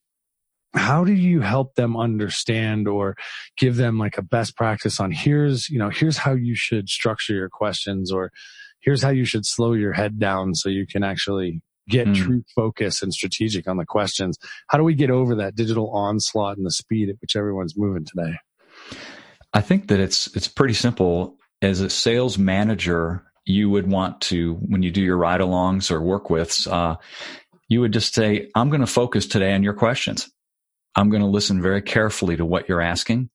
how 0.75 1.03
do 1.03 1.13
you 1.13 1.41
help 1.41 1.75
them 1.75 1.97
understand 1.97 2.87
or 2.87 3.15
give 3.57 3.75
them 3.75 3.97
like 3.97 4.17
a 4.17 4.21
best 4.21 4.55
practice 4.55 4.99
on 4.99 5.11
here's 5.11 5.69
you 5.69 5.79
know 5.79 5.89
here's 5.89 6.17
how 6.17 6.33
you 6.33 6.55
should 6.55 6.87
structure 6.89 7.33
your 7.33 7.49
questions 7.49 8.11
or 8.11 8.31
here's 8.81 9.01
how 9.01 9.09
you 9.09 9.25
should 9.25 9.45
slow 9.45 9.73
your 9.73 9.93
head 9.93 10.19
down 10.19 10.53
so 10.55 10.69
you 10.69 10.85
can 10.85 11.03
actually 11.03 11.61
get 11.89 12.07
mm. 12.07 12.15
true 12.15 12.43
focus 12.55 13.01
and 13.01 13.13
strategic 13.13 13.67
on 13.67 13.77
the 13.77 13.85
questions. 13.85 14.37
How 14.67 14.77
do 14.77 14.83
we 14.83 14.93
get 14.93 15.09
over 15.09 15.35
that 15.35 15.55
digital 15.55 15.89
onslaught 15.89 16.57
and 16.57 16.65
the 16.65 16.71
speed 16.71 17.09
at 17.09 17.15
which 17.19 17.35
everyone's 17.35 17.75
moving 17.75 18.05
today? 18.05 18.37
I 19.53 19.61
think 19.61 19.87
that 19.87 19.99
it's 19.99 20.27
it's 20.35 20.47
pretty 20.47 20.75
simple. 20.75 21.35
As 21.61 21.81
a 21.81 21.89
sales 21.89 22.37
manager, 22.37 23.25
you 23.43 23.69
would 23.69 23.89
want 23.89 24.21
to 24.21 24.53
when 24.53 24.83
you 24.83 24.91
do 24.91 25.01
your 25.01 25.17
ride-alongs 25.17 25.91
or 25.91 26.01
work 26.01 26.29
with, 26.29 26.67
uh, 26.67 26.95
you 27.67 27.81
would 27.81 27.91
just 27.91 28.13
say, 28.13 28.49
"I'm 28.55 28.69
going 28.69 28.81
to 28.81 28.87
focus 28.87 29.25
today 29.25 29.53
on 29.53 29.63
your 29.63 29.73
questions. 29.73 30.29
I'm 30.95 31.09
going 31.09 31.21
to 31.21 31.27
listen 31.27 31.61
very 31.61 31.81
carefully 31.81 32.37
to 32.37 32.45
what 32.45 32.67
you're 32.67 32.81
asking, 32.81 33.29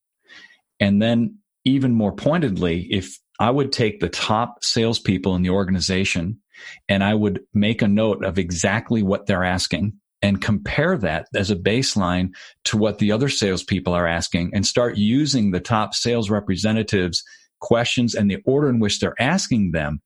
and 0.81 1.01
then 1.01 1.39
even 1.65 1.95
more 1.95 2.13
pointedly, 2.13 2.87
if 2.91 3.19
I 3.41 3.51
would 3.51 3.73
take 3.73 4.01
the 4.01 4.09
top 4.09 4.63
salespeople 4.63 5.35
in 5.35 5.43
the 5.43 5.51
organization 5.51 6.41
and 6.89 7.03
I 7.03 7.15
would 7.15 7.41
make 7.53 7.83
a 7.83 7.89
note 7.89 8.25
of 8.25 8.39
exactly 8.39 9.03
what 9.03 9.27
they're 9.27 9.45
asking 9.45 9.95
and 10.23 10.41
compare 10.41 10.97
that 10.99 11.27
as 11.35 11.51
a 11.51 11.57
baseline 11.57 12.31
to 12.65 12.77
what 12.77 12.99
the 12.99 13.13
other 13.13 13.29
salespeople 13.29 13.93
are 13.93 14.07
asking 14.07 14.53
and 14.55 14.65
start 14.65 14.97
using 14.97 15.51
the 15.51 15.61
top 15.61 15.95
sales 15.95 16.31
representatives 16.31 17.23
questions 17.61 18.15
and 18.15 18.31
the 18.31 18.43
order 18.47 18.69
in 18.69 18.79
which 18.79 19.01
they're 19.01 19.21
asking 19.21 19.73
them 19.73 20.01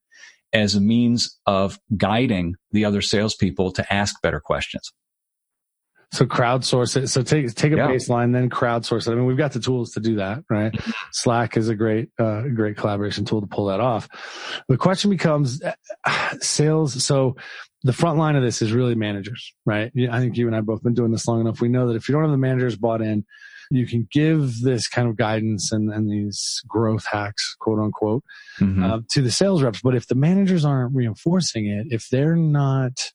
as 0.53 0.75
a 0.75 0.81
means 0.81 1.39
of 1.47 1.79
guiding 1.97 2.55
the 2.73 2.85
other 2.85 3.03
salespeople 3.03 3.71
to 3.73 3.93
ask 3.93 4.21
better 4.23 4.41
questions. 4.41 4.93
So 6.11 6.25
crowdsource 6.25 6.97
it. 6.97 7.09
So 7.09 7.23
take 7.23 7.55
take 7.55 7.73
a 7.73 7.77
yeah. 7.77 7.89
baseline, 7.89 8.33
then 8.33 8.49
crowdsource 8.49 9.07
it. 9.07 9.13
I 9.13 9.15
mean, 9.15 9.27
we've 9.27 9.37
got 9.37 9.53
the 9.53 9.61
tools 9.61 9.93
to 9.93 10.01
do 10.01 10.17
that, 10.17 10.43
right? 10.49 10.73
Mm-hmm. 10.73 10.91
Slack 11.13 11.57
is 11.57 11.69
a 11.69 11.75
great 11.75 12.09
uh, 12.19 12.43
great 12.55 12.79
collaboration 12.79 13.27
tool 13.27 13.43
to 13.43 13.47
pull 13.47 13.67
that 13.67 13.81
off. 13.81 14.09
The 14.69 14.79
question 14.79 15.11
becomes 15.11 15.63
uh, 15.63 16.39
sales. 16.41 17.05
So 17.05 17.37
the 17.83 17.93
front 17.93 18.19
line 18.19 18.37
of 18.37 18.43
this 18.43 18.63
is 18.63 18.73
really 18.73 18.95
managers, 18.95 19.53
right? 19.67 19.93
I 20.11 20.21
think 20.21 20.37
you 20.37 20.47
and 20.47 20.57
I 20.57 20.63
both 20.63 20.83
been 20.83 20.95
doing 20.95 21.13
this 21.13 21.29
long 21.29 21.41
enough. 21.41 21.61
We 21.61 21.69
know 21.69 21.89
that 21.89 21.97
if 21.97 22.09
you 22.09 22.15
don't 22.15 22.23
have 22.23 22.31
the 22.31 22.39
managers 22.39 22.77
bought 22.77 23.03
in, 23.03 23.25
you 23.71 23.87
can 23.87 24.09
give 24.11 24.61
this 24.63 24.89
kind 24.89 25.09
of 25.09 25.17
guidance 25.17 25.73
and, 25.73 25.93
and 25.93 26.11
these 26.11 26.63
growth 26.67 27.05
hacks, 27.07 27.55
quote 27.61 27.79
unquote, 27.79 28.25
mm-hmm. 28.59 28.83
uh, 28.83 29.01
to 29.11 29.21
the 29.21 29.31
sales 29.31 29.63
reps. 29.63 29.83
But 29.83 29.95
if 29.95 30.09
the 30.09 30.15
managers 30.15 30.65
aren't 30.65 30.95
reinforcing 30.95 31.67
it, 31.67 31.89
if 31.91 32.09
they're 32.09 32.37
not 32.37 33.13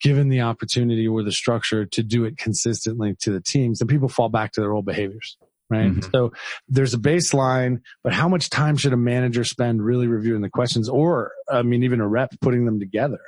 given 0.00 0.28
the 0.28 0.40
opportunity 0.40 1.06
or 1.06 1.22
the 1.22 1.32
structure 1.32 1.86
to 1.86 2.02
do 2.02 2.24
it 2.24 2.38
consistently 2.38 3.14
to 3.20 3.30
the 3.30 3.40
teams, 3.40 3.78
then 3.78 3.88
people 3.88 4.08
fall 4.08 4.28
back 4.28 4.52
to 4.52 4.60
their 4.60 4.72
old 4.72 4.86
behaviors. 4.86 5.36
Right. 5.68 5.92
Mm-hmm. 5.92 6.10
So 6.12 6.32
there's 6.68 6.94
a 6.94 6.98
baseline, 6.98 7.82
but 8.02 8.12
how 8.12 8.28
much 8.28 8.50
time 8.50 8.76
should 8.76 8.92
a 8.92 8.96
manager 8.96 9.44
spend 9.44 9.84
really 9.84 10.08
reviewing 10.08 10.40
the 10.40 10.50
questions 10.50 10.88
or, 10.88 11.30
I 11.48 11.62
mean, 11.62 11.84
even 11.84 12.00
a 12.00 12.08
rep 12.08 12.32
putting 12.40 12.64
them 12.64 12.80
together? 12.80 13.20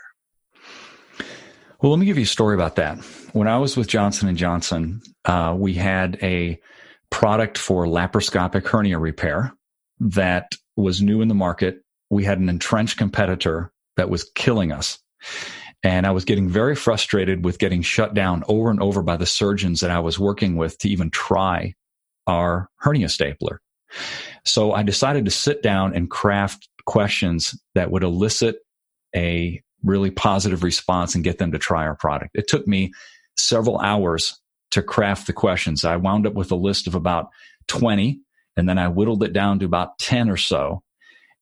Well, 1.80 1.90
let 1.90 2.00
me 2.00 2.06
give 2.06 2.16
you 2.16 2.24
a 2.24 2.26
story 2.26 2.54
about 2.54 2.76
that. 2.76 2.98
When 3.32 3.46
I 3.46 3.58
was 3.58 3.76
with 3.76 3.86
Johnson 3.86 4.28
and 4.28 4.36
Johnson, 4.36 5.02
uh, 5.24 5.54
we 5.56 5.74
had 5.74 6.18
a 6.20 6.60
product 7.10 7.58
for 7.58 7.86
laparoscopic 7.86 8.66
hernia 8.66 8.98
repair 8.98 9.52
that 10.00 10.52
was 10.74 11.00
new 11.00 11.20
in 11.20 11.28
the 11.28 11.34
market. 11.34 11.82
We 12.10 12.24
had 12.24 12.40
an 12.40 12.48
entrenched 12.48 12.98
competitor 12.98 13.72
that 13.96 14.10
was 14.10 14.28
killing 14.34 14.72
us. 14.72 14.98
And 15.82 16.06
I 16.06 16.12
was 16.12 16.24
getting 16.24 16.48
very 16.48 16.76
frustrated 16.76 17.44
with 17.44 17.58
getting 17.58 17.82
shut 17.82 18.14
down 18.14 18.44
over 18.46 18.70
and 18.70 18.80
over 18.80 19.02
by 19.02 19.16
the 19.16 19.26
surgeons 19.26 19.80
that 19.80 19.90
I 19.90 19.98
was 19.98 20.18
working 20.18 20.56
with 20.56 20.78
to 20.78 20.88
even 20.88 21.10
try 21.10 21.74
our 22.26 22.70
hernia 22.76 23.08
stapler. 23.08 23.60
So 24.44 24.72
I 24.72 24.82
decided 24.82 25.24
to 25.24 25.30
sit 25.30 25.62
down 25.62 25.94
and 25.94 26.10
craft 26.10 26.68
questions 26.86 27.58
that 27.74 27.90
would 27.90 28.04
elicit 28.04 28.56
a 29.14 29.60
really 29.82 30.10
positive 30.10 30.62
response 30.62 31.14
and 31.14 31.24
get 31.24 31.38
them 31.38 31.52
to 31.52 31.58
try 31.58 31.84
our 31.84 31.96
product. 31.96 32.30
It 32.34 32.48
took 32.48 32.66
me 32.66 32.92
several 33.36 33.78
hours 33.78 34.40
to 34.70 34.82
craft 34.82 35.26
the 35.26 35.32
questions. 35.32 35.84
I 35.84 35.96
wound 35.96 36.26
up 36.26 36.34
with 36.34 36.50
a 36.52 36.56
list 36.56 36.86
of 36.86 36.94
about 36.94 37.28
20 37.68 38.20
and 38.56 38.68
then 38.68 38.78
I 38.78 38.88
whittled 38.88 39.22
it 39.22 39.32
down 39.32 39.58
to 39.58 39.66
about 39.66 39.98
10 39.98 40.30
or 40.30 40.36
so. 40.36 40.82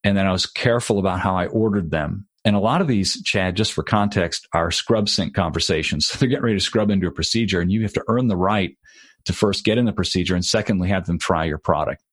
And 0.03 0.17
then 0.17 0.25
I 0.25 0.31
was 0.31 0.45
careful 0.45 0.99
about 0.99 1.19
how 1.19 1.35
I 1.35 1.47
ordered 1.47 1.91
them. 1.91 2.27
And 2.43 2.55
a 2.55 2.59
lot 2.59 2.81
of 2.81 2.87
these, 2.87 3.21
Chad, 3.23 3.55
just 3.55 3.73
for 3.73 3.83
context, 3.83 4.47
are 4.53 4.71
scrub 4.71 5.09
sink 5.09 5.35
conversations. 5.35 6.07
So 6.11 6.17
they're 6.17 6.29
getting 6.29 6.43
ready 6.43 6.57
to 6.57 6.63
scrub 6.63 6.89
into 6.89 7.07
a 7.07 7.11
procedure 7.11 7.61
and 7.61 7.71
you 7.71 7.83
have 7.83 7.93
to 7.93 8.03
earn 8.07 8.27
the 8.27 8.37
right 8.37 8.77
to 9.25 9.33
first 9.33 9.63
get 9.63 9.77
in 9.77 9.85
the 9.85 9.93
procedure 9.93 10.35
and 10.35 10.43
secondly 10.43 10.89
have 10.89 11.05
them 11.05 11.19
try 11.19 11.45
your 11.45 11.59
product. 11.59 12.03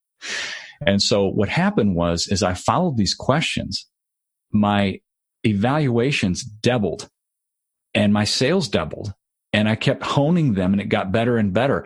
And 0.85 1.03
so 1.03 1.27
what 1.27 1.49
happened 1.49 1.97
was, 1.97 2.27
is 2.29 2.43
I 2.43 2.55
followed 2.55 2.97
these 2.97 3.15
questions. 3.15 3.87
My 4.53 5.01
evaluations 5.45 6.43
doubled 6.43 7.09
and 7.95 8.13
my 8.13 8.25
sales 8.25 8.69
doubled 8.69 9.15
and 9.53 9.69
I 9.69 9.75
kept 9.75 10.03
honing 10.03 10.55
them 10.55 10.73
and 10.73 10.81
it 10.81 10.89
got 10.89 11.13
better 11.13 11.39
and 11.39 11.53
better. 11.53 11.85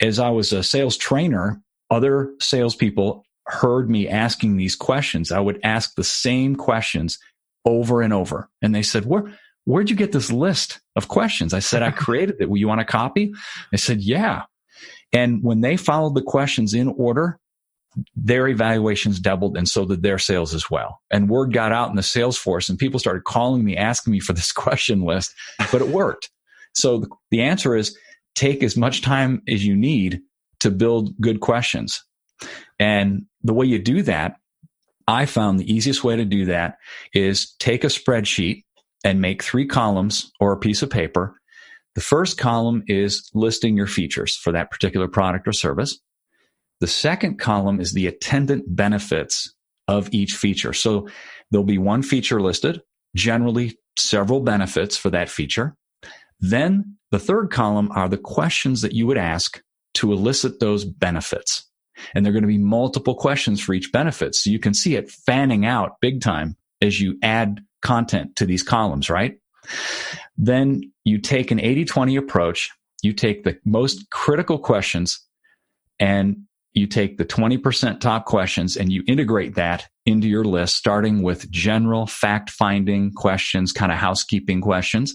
As 0.00 0.18
I 0.18 0.30
was 0.30 0.52
a 0.52 0.62
sales 0.62 0.96
trainer, 0.96 1.62
other 1.90 2.34
salespeople 2.40 3.24
heard 3.46 3.88
me 3.88 4.08
asking 4.08 4.56
these 4.56 4.74
questions. 4.74 5.30
I 5.30 5.40
would 5.40 5.60
ask 5.62 5.94
the 5.94 6.04
same 6.04 6.56
questions 6.56 7.18
over 7.64 8.02
and 8.02 8.12
over. 8.12 8.48
And 8.62 8.74
they 8.74 8.82
said, 8.82 9.06
where, 9.06 9.32
where'd 9.64 9.90
you 9.90 9.96
get 9.96 10.12
this 10.12 10.30
list 10.30 10.80
of 10.96 11.08
questions? 11.08 11.54
I 11.54 11.60
said, 11.60 11.82
I 11.82 11.90
created 11.92 12.36
it. 12.40 12.48
Will 12.48 12.58
you 12.58 12.68
want 12.68 12.80
a 12.80 12.84
copy? 12.84 13.32
I 13.72 13.76
said, 13.76 14.00
yeah. 14.00 14.42
And 15.12 15.42
when 15.42 15.60
they 15.60 15.76
followed 15.76 16.14
the 16.14 16.22
questions 16.22 16.74
in 16.74 16.88
order, 16.88 17.38
their 18.16 18.48
evaluations 18.48 19.20
doubled 19.20 19.56
and 19.56 19.68
so 19.68 19.84
did 19.84 20.02
their 20.02 20.18
sales 20.18 20.52
as 20.52 20.68
well. 20.68 21.00
And 21.10 21.28
word 21.28 21.52
got 21.52 21.72
out 21.72 21.90
in 21.90 21.96
the 21.96 22.02
sales 22.02 22.36
force 22.36 22.68
and 22.68 22.78
people 22.78 22.98
started 22.98 23.24
calling 23.24 23.64
me, 23.64 23.76
asking 23.76 24.12
me 24.12 24.20
for 24.20 24.32
this 24.32 24.52
question 24.52 25.02
list, 25.02 25.32
but 25.70 25.80
it 25.80 25.88
worked. 25.88 26.30
so 26.74 27.04
the 27.30 27.42
answer 27.42 27.76
is 27.76 27.96
take 28.34 28.64
as 28.64 28.76
much 28.76 29.02
time 29.02 29.42
as 29.48 29.64
you 29.64 29.76
need 29.76 30.20
to 30.60 30.70
build 30.70 31.14
good 31.20 31.40
questions. 31.40 32.04
And 32.78 33.26
the 33.42 33.54
way 33.54 33.66
you 33.66 33.78
do 33.78 34.02
that, 34.02 34.36
I 35.06 35.26
found 35.26 35.58
the 35.58 35.72
easiest 35.72 36.02
way 36.02 36.16
to 36.16 36.24
do 36.24 36.46
that 36.46 36.78
is 37.12 37.54
take 37.58 37.84
a 37.84 37.88
spreadsheet 37.88 38.64
and 39.04 39.20
make 39.20 39.42
three 39.42 39.66
columns 39.66 40.32
or 40.40 40.52
a 40.52 40.58
piece 40.58 40.82
of 40.82 40.90
paper. 40.90 41.38
The 41.94 42.00
first 42.00 42.38
column 42.38 42.82
is 42.86 43.30
listing 43.34 43.76
your 43.76 43.86
features 43.86 44.36
for 44.36 44.52
that 44.52 44.70
particular 44.70 45.06
product 45.06 45.46
or 45.46 45.52
service. 45.52 46.00
The 46.80 46.86
second 46.86 47.38
column 47.38 47.80
is 47.80 47.92
the 47.92 48.06
attendant 48.06 48.64
benefits 48.66 49.54
of 49.86 50.08
each 50.12 50.32
feature. 50.32 50.72
So 50.72 51.08
there'll 51.50 51.64
be 51.64 51.78
one 51.78 52.02
feature 52.02 52.40
listed, 52.40 52.82
generally 53.14 53.78
several 53.96 54.40
benefits 54.40 54.96
for 54.96 55.10
that 55.10 55.28
feature. 55.28 55.76
Then 56.40 56.96
the 57.10 57.18
third 57.18 57.50
column 57.50 57.90
are 57.92 58.08
the 58.08 58.18
questions 58.18 58.82
that 58.82 58.92
you 58.92 59.06
would 59.06 59.18
ask 59.18 59.62
to 59.94 60.12
elicit 60.12 60.58
those 60.58 60.84
benefits. 60.84 61.70
And 62.14 62.24
there 62.24 62.30
are 62.30 62.34
going 62.34 62.42
to 62.42 62.48
be 62.48 62.58
multiple 62.58 63.14
questions 63.14 63.60
for 63.60 63.74
each 63.74 63.92
benefit. 63.92 64.34
So 64.34 64.50
you 64.50 64.58
can 64.58 64.74
see 64.74 64.96
it 64.96 65.10
fanning 65.10 65.64
out 65.64 66.00
big 66.00 66.20
time 66.20 66.56
as 66.82 67.00
you 67.00 67.18
add 67.22 67.60
content 67.82 68.36
to 68.36 68.46
these 68.46 68.62
columns, 68.62 69.10
right? 69.10 69.38
Then 70.36 70.80
you 71.04 71.18
take 71.18 71.50
an 71.50 71.60
80 71.60 71.84
20 71.84 72.16
approach. 72.16 72.70
You 73.02 73.12
take 73.12 73.44
the 73.44 73.58
most 73.64 74.10
critical 74.10 74.58
questions 74.58 75.20
and 76.00 76.36
you 76.74 76.86
take 76.88 77.18
the 77.18 77.24
20% 77.24 78.00
top 78.00 78.24
questions 78.24 78.76
and 78.76 78.92
you 78.92 79.04
integrate 79.06 79.54
that 79.54 79.88
into 80.06 80.26
your 80.26 80.44
list, 80.44 80.76
starting 80.76 81.22
with 81.22 81.50
general 81.50 82.06
fact 82.06 82.50
finding 82.50 83.12
questions, 83.12 83.72
kind 83.72 83.92
of 83.92 83.98
housekeeping 83.98 84.60
questions, 84.60 85.14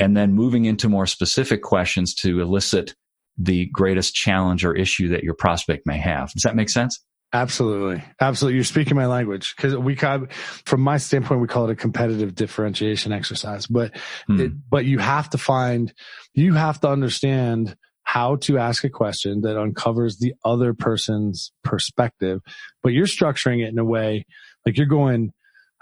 and 0.00 0.16
then 0.16 0.32
moving 0.32 0.64
into 0.64 0.88
more 0.88 1.06
specific 1.06 1.62
questions 1.62 2.14
to 2.14 2.40
elicit 2.40 2.94
the 3.38 3.66
greatest 3.66 4.14
challenge 4.14 4.64
or 4.64 4.74
issue 4.74 5.08
that 5.08 5.22
your 5.22 5.34
prospect 5.34 5.86
may 5.86 5.98
have. 5.98 6.32
Does 6.32 6.42
that 6.42 6.56
make 6.56 6.70
sense? 6.70 7.02
Absolutely. 7.32 8.02
Absolutely. 8.20 8.54
You're 8.54 8.64
speaking 8.64 8.96
my 8.96 9.06
language 9.06 9.54
because 9.56 9.76
we 9.76 9.96
call, 9.96 10.26
from 10.64 10.80
my 10.80 10.96
standpoint, 10.96 11.40
we 11.40 11.48
call 11.48 11.68
it 11.68 11.72
a 11.72 11.76
competitive 11.76 12.34
differentiation 12.34 13.12
exercise, 13.12 13.66
but, 13.66 13.96
hmm. 14.26 14.40
it, 14.40 14.52
but 14.70 14.84
you 14.84 14.98
have 14.98 15.28
to 15.30 15.38
find, 15.38 15.92
you 16.34 16.54
have 16.54 16.80
to 16.80 16.88
understand 16.88 17.76
how 18.04 18.36
to 18.36 18.56
ask 18.56 18.84
a 18.84 18.88
question 18.88 19.40
that 19.40 19.60
uncovers 19.60 20.18
the 20.18 20.32
other 20.44 20.72
person's 20.72 21.52
perspective, 21.64 22.40
but 22.82 22.92
you're 22.92 23.06
structuring 23.06 23.62
it 23.62 23.68
in 23.68 23.78
a 23.78 23.84
way 23.84 24.24
like 24.64 24.78
you're 24.78 24.86
going 24.86 25.32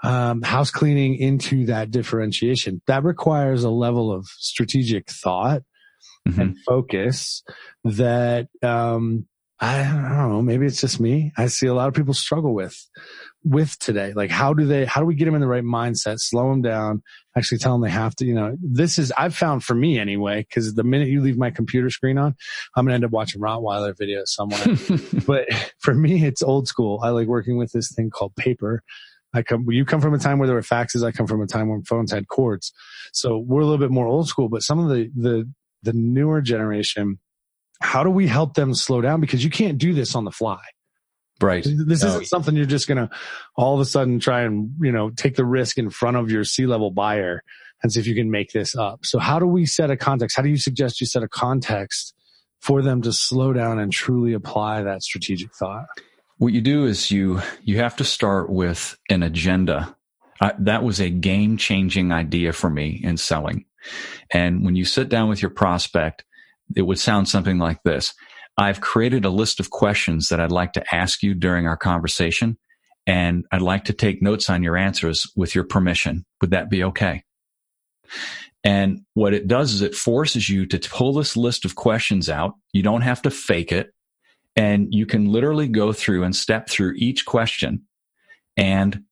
um, 0.03 0.41
house 0.41 0.71
cleaning 0.71 1.15
into 1.15 1.67
that 1.67 1.91
differentiation. 1.91 2.81
That 2.87 3.03
requires 3.03 3.63
a 3.63 3.69
level 3.69 4.11
of 4.11 4.25
strategic 4.25 5.09
thought 5.09 5.61
mm-hmm. 6.27 6.41
and 6.41 6.57
focus 6.67 7.43
that 7.83 8.47
um, 8.63 9.27
I 9.59 9.83
don't 9.83 10.29
know. 10.29 10.41
Maybe 10.41 10.65
it's 10.65 10.81
just 10.81 10.99
me. 10.99 11.31
I 11.37 11.47
see 11.47 11.67
a 11.67 11.73
lot 11.73 11.87
of 11.87 11.93
people 11.93 12.13
struggle 12.13 12.53
with 12.53 12.77
with 13.45 13.77
today. 13.77 14.11
Like, 14.13 14.31
how 14.31 14.53
do 14.53 14.65
they, 14.65 14.85
how 14.85 14.99
do 14.99 15.05
we 15.05 15.13
get 15.13 15.25
them 15.25 15.35
in 15.35 15.41
the 15.41 15.47
right 15.47 15.63
mindset, 15.63 16.19
slow 16.19 16.49
them 16.49 16.63
down, 16.63 17.03
actually 17.37 17.59
tell 17.59 17.73
them 17.73 17.81
they 17.81 17.91
have 17.91 18.15
to, 18.15 18.25
you 18.25 18.33
know, 18.33 18.57
this 18.59 18.97
is, 18.97 19.13
I've 19.15 19.35
found 19.35 19.63
for 19.63 19.75
me 19.75 19.99
anyway, 19.99 20.41
because 20.41 20.73
the 20.73 20.83
minute 20.83 21.09
you 21.09 21.21
leave 21.21 21.37
my 21.37 21.51
computer 21.51 21.91
screen 21.91 22.17
on, 22.17 22.35
I'm 22.75 22.85
going 22.85 22.89
to 22.89 22.95
end 22.95 23.05
up 23.05 23.11
watching 23.11 23.39
Rottweiler 23.39 23.93
videos 23.93 24.29
somewhere. 24.29 25.21
but 25.27 25.47
for 25.79 25.93
me, 25.93 26.25
it's 26.25 26.41
old 26.41 26.67
school. 26.67 26.99
I 27.03 27.09
like 27.09 27.27
working 27.27 27.57
with 27.57 27.71
this 27.71 27.93
thing 27.93 28.09
called 28.09 28.35
paper. 28.35 28.81
I 29.31 29.43
come, 29.43 29.65
you 29.69 29.85
come 29.85 30.01
from 30.01 30.15
a 30.15 30.19
time 30.19 30.39
where 30.39 30.47
there 30.47 30.55
were 30.55 30.61
faxes. 30.63 31.05
I 31.05 31.11
come 31.11 31.27
from 31.27 31.41
a 31.41 31.47
time 31.47 31.69
when 31.69 31.83
phones 31.83 32.11
had 32.11 32.27
cords. 32.27 32.73
So 33.13 33.37
we're 33.37 33.61
a 33.61 33.65
little 33.65 33.77
bit 33.77 33.91
more 33.91 34.07
old 34.07 34.27
school, 34.27 34.49
but 34.49 34.63
some 34.63 34.79
of 34.79 34.89
the, 34.89 35.11
the, 35.15 35.49
the 35.85 35.93
newer 35.93 36.41
generation, 36.41 37.19
how 37.81 38.03
do 38.03 38.09
we 38.09 38.27
help 38.27 38.55
them 38.55 38.73
slow 38.73 39.01
down? 39.01 39.21
Because 39.21 39.43
you 39.43 39.49
can't 39.49 39.77
do 39.77 39.93
this 39.93 40.15
on 40.15 40.25
the 40.25 40.31
fly. 40.31 40.61
Right. 41.41 41.63
This 41.65 42.01
no. 42.01 42.09
isn't 42.09 42.25
something 42.27 42.55
you're 42.55 42.65
just 42.65 42.87
going 42.87 42.97
to 42.97 43.09
all 43.57 43.75
of 43.75 43.81
a 43.81 43.85
sudden 43.85 44.19
try 44.19 44.41
and, 44.41 44.71
you 44.81 44.91
know, 44.91 45.09
take 45.09 45.35
the 45.35 45.45
risk 45.45 45.77
in 45.77 45.89
front 45.89 46.17
of 46.17 46.31
your 46.31 46.43
C 46.45 46.65
level 46.65 46.91
buyer 46.91 47.43
and 47.83 47.91
see 47.91 47.99
if 47.99 48.07
you 48.07 48.15
can 48.15 48.31
make 48.31 48.51
this 48.51 48.75
up. 48.75 49.05
So 49.05 49.19
how 49.19 49.39
do 49.39 49.45
we 49.45 49.65
set 49.65 49.91
a 49.91 49.97
context? 49.97 50.37
How 50.37 50.43
do 50.43 50.49
you 50.49 50.57
suggest 50.57 51.01
you 51.01 51.07
set 51.07 51.23
a 51.23 51.27
context 51.27 52.13
for 52.61 52.81
them 52.81 53.01
to 53.01 53.11
slow 53.11 53.51
down 53.51 53.79
and 53.79 53.91
truly 53.91 54.33
apply 54.33 54.83
that 54.83 55.03
strategic 55.03 55.53
thought? 55.53 55.85
What 56.37 56.53
you 56.53 56.61
do 56.61 56.85
is 56.85 57.11
you, 57.11 57.41
you 57.63 57.77
have 57.77 57.97
to 57.97 58.05
start 58.05 58.49
with 58.49 58.97
an 59.09 59.21
agenda. 59.21 59.95
Uh, 60.39 60.51
that 60.59 60.83
was 60.83 60.99
a 60.99 61.09
game 61.09 61.57
changing 61.57 62.11
idea 62.13 62.53
for 62.53 62.69
me 62.69 63.01
in 63.03 63.17
selling. 63.17 63.65
And 64.31 64.65
when 64.65 64.75
you 64.75 64.85
sit 64.85 65.09
down 65.09 65.29
with 65.29 65.41
your 65.41 65.51
prospect, 65.51 66.23
it 66.75 66.83
would 66.83 66.99
sound 66.99 67.29
something 67.29 67.59
like 67.59 67.83
this. 67.83 68.13
I've 68.57 68.81
created 68.81 69.25
a 69.25 69.29
list 69.29 69.59
of 69.59 69.69
questions 69.69 70.29
that 70.29 70.39
I'd 70.39 70.51
like 70.51 70.73
to 70.73 70.95
ask 70.95 71.21
you 71.21 71.33
during 71.33 71.67
our 71.67 71.77
conversation, 71.77 72.57
and 73.05 73.45
I'd 73.51 73.61
like 73.61 73.85
to 73.85 73.93
take 73.93 74.21
notes 74.21 74.49
on 74.49 74.63
your 74.63 74.77
answers 74.77 75.29
with 75.35 75.53
your 75.53 75.65
permission. 75.65 76.25
Would 76.41 76.51
that 76.51 76.69
be 76.69 76.83
okay? 76.85 77.23
And 78.63 79.01
what 79.13 79.33
it 79.33 79.47
does 79.47 79.73
is 79.73 79.81
it 79.81 79.93
forces 79.93 80.49
you 80.49 80.65
to 80.65 80.79
pull 80.79 81.13
this 81.13 81.37
list 81.37 81.65
of 81.65 81.75
questions 81.75 82.29
out. 82.29 82.55
You 82.73 82.81
don't 82.81 83.01
have 83.01 83.21
to 83.23 83.29
fake 83.29 83.71
it. 83.71 83.91
And 84.55 84.87
you 84.91 85.05
can 85.05 85.31
literally 85.31 85.67
go 85.67 85.93
through 85.93 86.23
and 86.23 86.35
step 86.35 86.69
through 86.69 86.93
each 86.95 87.25
question 87.25 87.83
and 88.57 89.03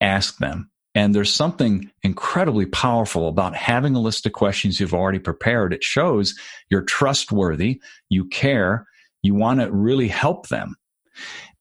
ask 0.00 0.38
them. 0.38 0.69
And 0.94 1.14
there's 1.14 1.32
something 1.32 1.90
incredibly 2.02 2.66
powerful 2.66 3.28
about 3.28 3.54
having 3.54 3.94
a 3.94 4.00
list 4.00 4.26
of 4.26 4.32
questions 4.32 4.80
you've 4.80 4.94
already 4.94 5.20
prepared. 5.20 5.72
It 5.72 5.84
shows 5.84 6.34
you're 6.68 6.82
trustworthy, 6.82 7.80
you 8.08 8.24
care, 8.26 8.86
You 9.22 9.34
want 9.34 9.60
to 9.60 9.70
really 9.70 10.08
help 10.08 10.48
them. 10.48 10.76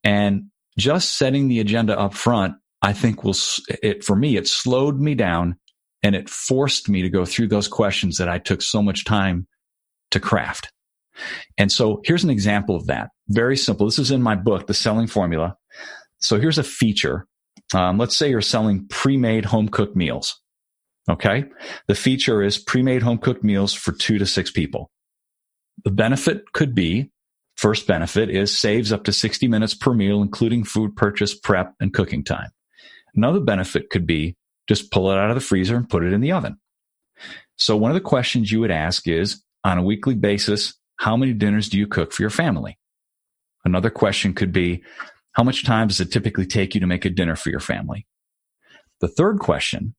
And 0.04 0.46
just 0.78 1.16
setting 1.18 1.48
the 1.48 1.60
agenda 1.60 1.98
up 2.00 2.14
front, 2.14 2.56
I 2.82 2.94
think 2.94 3.24
will, 3.24 3.36
it, 3.84 4.04
for 4.04 4.16
me, 4.16 4.38
it 4.38 4.48
slowed 4.48 5.00
me 5.00 5.16
down 5.16 5.58
and 6.02 6.16
it 6.16 6.30
forced 6.30 6.88
me 6.88 7.02
to 7.02 7.10
go 7.10 7.26
through 7.26 7.50
those 7.50 7.68
questions 7.68 8.18
that 8.18 8.30
I 8.30 8.40
took 8.40 8.62
so 8.62 8.82
much 8.82 9.04
time 9.04 9.48
to 10.12 10.20
craft. 10.20 10.72
And 11.58 11.70
so 11.70 12.02
here's 12.06 12.24
an 12.24 12.30
example 12.30 12.76
of 12.76 12.88
that. 12.88 13.10
Very 13.28 13.58
simple. 13.58 13.86
This 13.86 14.00
is 14.00 14.12
in 14.12 14.22
my 14.22 14.36
book, 14.36 14.68
The 14.68 14.74
Selling 14.74 15.08
Formula. 15.08 15.58
So 16.20 16.40
here's 16.40 16.58
a 16.58 16.64
feature. 16.64 17.28
Um, 17.74 17.98
let's 17.98 18.18
say 18.18 18.30
you're 18.30 18.42
selling 18.42 18.88
pre-made 18.88 19.46
home 19.46 19.70
cooked 19.70 19.96
meals. 19.96 20.40
Okay. 21.10 21.46
The 21.88 21.96
feature 21.96 22.44
is 22.44 22.58
pre-made 22.58 23.02
home 23.02 23.18
cooked 23.18 23.44
meals 23.44 23.74
for 23.74 23.92
two 23.92 24.18
to 24.18 24.26
six 24.26 24.52
people. 24.52 24.92
The 25.84 25.92
benefit 25.92 26.52
could 26.54 26.76
be 26.76 27.12
first 27.56 27.88
benefit 27.88 28.30
is 28.30 28.58
saves 28.58 28.94
up 28.94 29.04
to 29.04 29.12
60 29.12 29.48
minutes 29.48 29.74
per 29.74 29.94
meal, 29.94 30.22
including 30.22 30.64
food 30.64 30.96
purchase, 30.96 31.38
prep, 31.38 31.74
and 31.80 31.94
cooking 31.94 32.24
time. 32.24 32.52
Another 33.16 33.42
benefit 33.42 33.90
could 33.90 34.08
be 34.08 34.38
just 34.68 34.92
pull 34.92 35.12
it 35.12 35.18
out 35.18 35.30
of 35.30 35.36
the 35.36 35.42
freezer 35.42 35.76
and 35.76 35.90
put 35.90 36.04
it 36.04 36.14
in 36.14 36.22
the 36.22 36.32
oven. 36.32 36.58
So 37.58 37.76
one 37.76 37.92
of 37.92 37.96
the 37.96 38.02
questions 38.02 38.52
you 38.52 38.62
would 38.62 38.72
ask 38.72 39.08
is 39.08 39.44
on 39.66 39.78
a 39.78 39.84
weekly 39.84 40.16
basis, 40.16 40.76
how 40.98 41.18
many 41.18 41.34
dinners 41.34 41.68
do 41.68 41.78
you 41.78 41.88
cook 41.88 42.14
for 42.14 42.22
your 42.22 42.30
family? 42.30 42.78
Another 43.66 43.90
question 43.90 44.34
could 44.34 44.54
be, 44.54 44.84
how 45.34 45.44
much 45.44 45.66
time 45.66 45.88
does 45.88 46.00
it 46.00 46.12
typically 46.12 46.46
take 46.46 46.74
you 46.74 46.82
to 46.82 46.88
make 46.88 47.06
a 47.06 47.10
dinner 47.10 47.36
for 47.36 47.50
your 47.50 47.60
family? 47.60 48.08
The 49.02 49.08
third 49.08 49.40
question, 49.40 49.96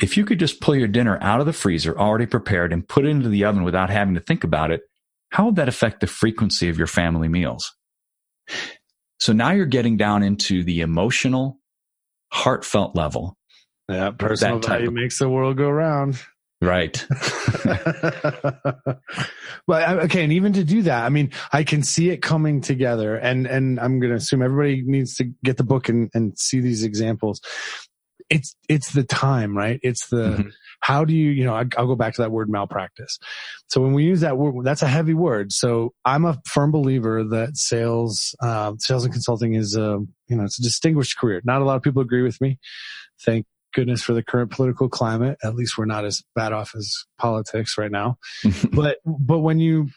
if 0.00 0.16
you 0.16 0.24
could 0.24 0.38
just 0.38 0.60
pull 0.60 0.76
your 0.76 0.88
dinner 0.88 1.18
out 1.20 1.40
of 1.40 1.46
the 1.46 1.52
freezer 1.52 1.98
already 1.98 2.26
prepared 2.26 2.72
and 2.72 2.86
put 2.86 3.04
it 3.04 3.08
into 3.08 3.28
the 3.28 3.44
oven 3.44 3.64
without 3.64 3.90
having 3.90 4.14
to 4.14 4.20
think 4.20 4.44
about 4.44 4.70
it, 4.70 4.82
how 5.30 5.46
would 5.46 5.56
that 5.56 5.68
affect 5.68 6.00
the 6.00 6.06
frequency 6.06 6.68
of 6.68 6.78
your 6.78 6.86
family 6.86 7.28
meals? 7.28 7.74
So 9.20 9.32
now 9.32 9.50
you're 9.50 9.66
getting 9.66 9.96
down 9.96 10.22
into 10.22 10.62
the 10.62 10.80
emotional, 10.80 11.58
heartfelt 12.32 12.94
level. 12.94 13.36
Yeah, 13.88 14.10
personal 14.10 14.60
value 14.60 14.88
of, 14.88 14.94
makes 14.94 15.18
the 15.18 15.28
world 15.28 15.56
go 15.56 15.68
round. 15.68 16.20
Right. 16.60 17.06
well, 19.68 20.00
okay, 20.00 20.24
and 20.24 20.32
even 20.32 20.52
to 20.54 20.64
do 20.64 20.82
that, 20.82 21.04
I 21.04 21.08
mean, 21.08 21.30
I 21.52 21.62
can 21.62 21.84
see 21.84 22.10
it 22.10 22.20
coming 22.20 22.60
together, 22.60 23.14
and 23.14 23.46
and 23.46 23.78
I'm 23.78 24.00
going 24.00 24.10
to 24.10 24.16
assume 24.16 24.42
everybody 24.42 24.82
needs 24.82 25.14
to 25.16 25.32
get 25.44 25.56
the 25.56 25.62
book 25.62 25.88
and 25.88 26.10
and 26.14 26.36
see 26.36 26.58
these 26.58 26.82
examples. 26.82 27.40
It's 28.28 28.56
it's 28.68 28.92
the 28.92 29.04
time, 29.04 29.56
right? 29.56 29.78
It's 29.84 30.08
the 30.08 30.16
mm-hmm. 30.16 30.48
how 30.80 31.04
do 31.04 31.14
you 31.14 31.30
you 31.30 31.44
know 31.44 31.54
I, 31.54 31.64
I'll 31.76 31.86
go 31.86 31.94
back 31.94 32.14
to 32.14 32.22
that 32.22 32.32
word 32.32 32.50
malpractice. 32.50 33.20
So 33.68 33.80
when 33.80 33.92
we 33.92 34.02
use 34.02 34.22
that 34.22 34.36
word, 34.36 34.64
that's 34.64 34.82
a 34.82 34.88
heavy 34.88 35.14
word. 35.14 35.52
So 35.52 35.94
I'm 36.04 36.24
a 36.24 36.40
firm 36.44 36.72
believer 36.72 37.22
that 37.22 37.56
sales 37.56 38.34
uh, 38.42 38.72
sales 38.78 39.04
and 39.04 39.12
consulting 39.12 39.54
is 39.54 39.76
a 39.76 40.00
you 40.26 40.36
know 40.36 40.42
it's 40.42 40.58
a 40.58 40.62
distinguished 40.62 41.18
career. 41.18 41.40
Not 41.44 41.62
a 41.62 41.64
lot 41.64 41.76
of 41.76 41.82
people 41.82 42.02
agree 42.02 42.22
with 42.22 42.40
me. 42.40 42.58
Thank 43.24 43.46
goodness 43.74 44.02
for 44.02 44.12
the 44.12 44.22
current 44.22 44.50
political 44.50 44.88
climate. 44.88 45.38
At 45.42 45.54
least 45.54 45.78
we're 45.78 45.84
not 45.84 46.04
as 46.04 46.22
bad 46.34 46.52
off 46.52 46.74
as 46.76 47.04
politics 47.18 47.76
right 47.78 47.90
now. 47.90 48.16
but 48.72 48.98
but 49.04 49.38
when 49.38 49.58
you 49.60 49.88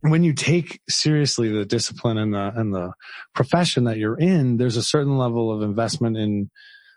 when 0.00 0.22
you 0.22 0.32
take 0.32 0.80
seriously 0.88 1.48
the 1.48 1.64
discipline 1.64 2.18
and 2.18 2.34
the 2.34 2.52
and 2.54 2.74
the 2.74 2.92
profession 3.34 3.84
that 3.84 3.98
you're 3.98 4.18
in, 4.18 4.56
there's 4.56 4.76
a 4.76 4.82
certain 4.82 5.18
level 5.18 5.52
of 5.52 5.62
investment 5.62 6.16
in 6.16 6.50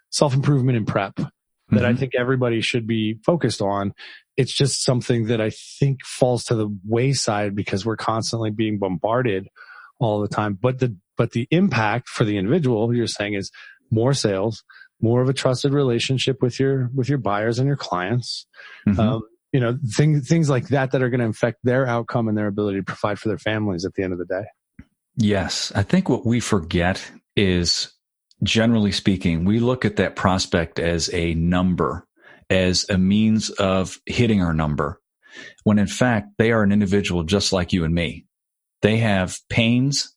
self 0.10 0.34
improvement 0.34 0.77
and 0.77 0.88
prep 0.88 1.15
that 1.15 1.27
mm-hmm. 1.70 1.86
I 1.86 1.96
think 1.96 2.13
everybody 2.15 2.62
should 2.62 2.88
be 2.88 3.20
focused 3.25 3.62
on. 3.62 3.93
It's 4.38 4.53
just 4.53 4.84
something 4.84 5.27
that 5.27 5.41
I 5.41 5.51
think 5.51 6.03
falls 6.03 6.46
to 6.46 6.55
the 6.55 6.67
wayside 6.88 7.55
because 7.55 7.86
we're 7.86 7.98
constantly 7.98 8.51
being 8.51 8.79
bombarded 8.79 9.48
all 10.00 10.22
the 10.22 10.27
time. 10.27 10.58
But 10.60 10.79
the 10.79 10.96
but 11.17 11.32
the 11.32 11.48
impact 11.51 12.10
for 12.10 12.24
the 12.24 12.38
individual 12.38 12.93
you're 12.96 13.08
saying 13.08 13.36
is 13.36 13.51
more 13.91 14.13
sales, 14.13 14.63
more 15.03 15.22
of 15.22 15.27
a 15.27 15.33
trusted 15.33 15.74
relationship 15.74 16.41
with 16.41 16.60
your 16.60 16.89
with 16.95 17.10
your 17.10 17.17
buyers 17.17 17.60
and 17.60 17.67
your 17.67 17.75
clients. 17.75 18.48
Mm-hmm. 18.88 19.00
Um, 19.00 19.22
you 19.51 19.60
know, 19.60 19.77
things 19.86 20.27
things 20.27 20.50
like 20.50 20.69
that 20.69 20.91
that 20.91 21.03
are 21.03 21.10
going 21.10 21.19
to 21.19 21.27
affect 21.27 21.60
their 21.63 21.86
outcome 21.86 22.27
and 22.27 22.38
their 22.38 22.48
ability 22.48 22.79
to 22.79 22.83
provide 22.83 23.19
for 23.19 23.27
their 23.27 23.38
families 23.38 23.86
at 23.86 23.93
the 23.93 24.01
end 24.01 24.13
of 24.13 24.19
the 24.19 24.25
day. 24.25 24.45
Yes, 25.15 25.71
I 25.75 25.84
think 25.84 26.10
what 26.10 26.25
we 26.25 26.39
forget 26.39 27.12
is 27.36 27.93
generally 28.41 28.91
speaking, 28.91 29.45
we 29.45 29.60
look 29.60 29.86
at 29.86 29.97
that 29.97 30.15
prospect 30.15 30.80
as 30.80 31.13
a 31.13 31.36
number, 31.36 32.08
as 32.49 32.86
a 32.89 32.97
means 32.97 33.51
of 33.51 33.99
hitting 34.06 34.41
our 34.41 34.54
number, 34.54 34.99
when 35.63 35.77
in 35.77 35.88
fact 35.88 36.30
they 36.38 36.51
are 36.51 36.63
an 36.63 36.71
individual 36.71 37.23
just 37.23 37.54
like 37.54 37.73
you 37.73 37.84
and 37.84 37.93
me. 37.93 38.25
They 38.82 38.97
have 38.97 39.38
pains. 39.49 40.15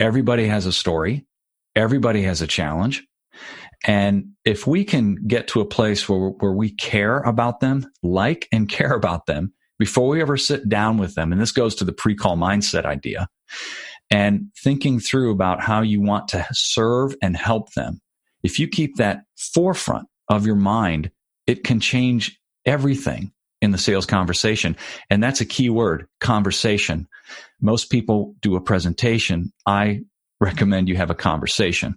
Everybody 0.00 0.46
has 0.46 0.64
a 0.64 0.72
story. 0.72 1.26
Everybody 1.76 2.22
has 2.22 2.40
a 2.40 2.46
challenge. 2.46 3.04
And 3.86 4.30
if 4.44 4.66
we 4.66 4.84
can 4.84 5.26
get 5.26 5.48
to 5.48 5.60
a 5.60 5.66
place 5.66 6.08
where, 6.08 6.30
where 6.30 6.52
we 6.52 6.70
care 6.70 7.18
about 7.18 7.60
them, 7.60 7.86
like 8.02 8.48
and 8.50 8.68
care 8.68 8.92
about 8.92 9.26
them 9.26 9.52
before 9.78 10.08
we 10.08 10.20
ever 10.20 10.36
sit 10.36 10.68
down 10.68 10.98
with 10.98 11.14
them, 11.14 11.32
and 11.32 11.40
this 11.40 11.52
goes 11.52 11.76
to 11.76 11.84
the 11.84 11.92
pre-call 11.92 12.36
mindset 12.36 12.84
idea 12.84 13.28
and 14.10 14.48
thinking 14.62 14.98
through 14.98 15.30
about 15.30 15.60
how 15.60 15.82
you 15.82 16.00
want 16.00 16.28
to 16.28 16.46
serve 16.52 17.14
and 17.22 17.36
help 17.36 17.72
them. 17.74 18.00
If 18.42 18.58
you 18.58 18.68
keep 18.68 18.96
that 18.96 19.20
forefront 19.36 20.08
of 20.28 20.46
your 20.46 20.56
mind, 20.56 21.10
it 21.46 21.64
can 21.64 21.80
change 21.80 22.38
everything 22.64 23.32
in 23.60 23.70
the 23.70 23.78
sales 23.78 24.06
conversation. 24.06 24.76
And 25.10 25.22
that's 25.22 25.40
a 25.40 25.46
key 25.46 25.70
word, 25.70 26.06
conversation. 26.20 27.08
Most 27.60 27.90
people 27.90 28.34
do 28.40 28.56
a 28.56 28.60
presentation. 28.60 29.52
I 29.66 30.02
recommend 30.40 30.88
you 30.88 30.96
have 30.96 31.10
a 31.10 31.14
conversation. 31.14 31.96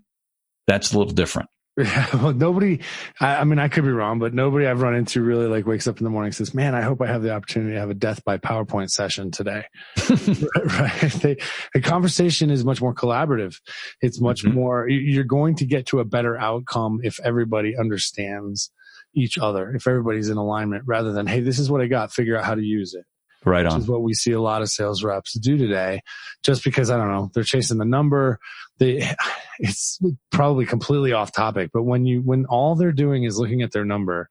That's 0.67 0.94
a 0.94 0.98
little 0.98 1.13
different. 1.13 1.50
Yeah, 1.84 2.15
well, 2.22 2.34
nobody, 2.34 2.80
I, 3.20 3.38
I, 3.38 3.44
mean, 3.44 3.60
I 3.60 3.67
could 3.67 3.84
be 3.84 3.91
wrong, 3.91 4.20
but 4.20 4.34
nobody 4.34 4.67
I've 4.67 4.82
run 4.82 4.96
into 4.96 5.22
really 5.22 5.48
like 5.48 5.65
wakes 5.65 5.88
up 5.88 5.98
in 5.98 6.04
the 6.04 6.10
morning 6.10 6.28
and 6.28 6.36
says, 6.36 6.54
man, 6.54 6.76
I 6.76 6.82
hope 6.82 7.02
I 7.02 7.08
have 7.08 7.22
the 7.22 7.34
opportunity 7.34 7.74
to 7.74 7.80
have 7.80 7.89
a 7.89 7.96
death 7.96 8.24
by 8.24 8.38
PowerPoint 8.38 8.89
session 8.89 9.32
today. 9.32 9.63
right. 10.10 11.12
They, 11.22 11.38
the 11.74 11.82
conversation 11.82 12.50
is 12.52 12.63
much 12.63 12.82
more 12.82 12.94
collaborative. 12.94 13.56
It's 14.02 14.22
much 14.22 14.44
mm-hmm. 14.44 14.56
more, 14.56 14.88
you're 14.88 15.24
going 15.24 15.56
to 15.56 15.65
get 15.65 15.88
to 15.88 16.00
a 16.00 16.06
better 16.06 16.38
outcome 16.38 17.00
if 17.04 17.20
everybody 17.24 17.76
understands 17.78 18.72
each 19.13 19.38
other, 19.38 19.74
if 19.76 19.88
everybody's 19.88 20.30
in 20.30 20.38
alignment 20.38 20.84
rather 20.86 21.12
than, 21.12 21.28
Hey, 21.28 21.41
this 21.41 21.60
is 21.60 21.70
what 21.70 21.82
I 21.82 21.88
got. 21.88 22.13
Figure 22.13 22.38
out 22.38 22.46
how 22.46 22.56
to 22.56 22.63
use 22.63 22.94
it. 22.94 23.06
Right 23.44 23.65
on. 23.65 23.74
Which 23.74 23.84
is 23.84 23.89
what 23.89 24.04
we 24.04 24.13
see 24.13 24.34
a 24.34 24.41
lot 24.41 24.62
of 24.62 24.70
sales 24.70 25.04
reps 25.04 25.34
do 25.34 25.58
today. 25.58 26.02
Just 26.44 26.63
because 26.63 26.91
I 26.91 26.98
don't 26.98 27.12
know, 27.12 27.32
they're 27.34 27.44
chasing 27.44 27.80
the 27.80 27.86
number. 27.86 28.39
It's 29.63 30.00
probably 30.32 30.65
completely 30.65 31.13
off 31.13 31.32
topic, 31.32 31.70
but 31.72 31.84
when 31.84 32.04
you, 32.08 32.22
when 32.22 32.46
all 32.48 32.74
they're 32.74 32.91
doing 32.91 33.26
is 33.26 33.38
looking 33.38 33.62
at 33.62 33.72
their 33.72 33.86
number, 33.86 34.28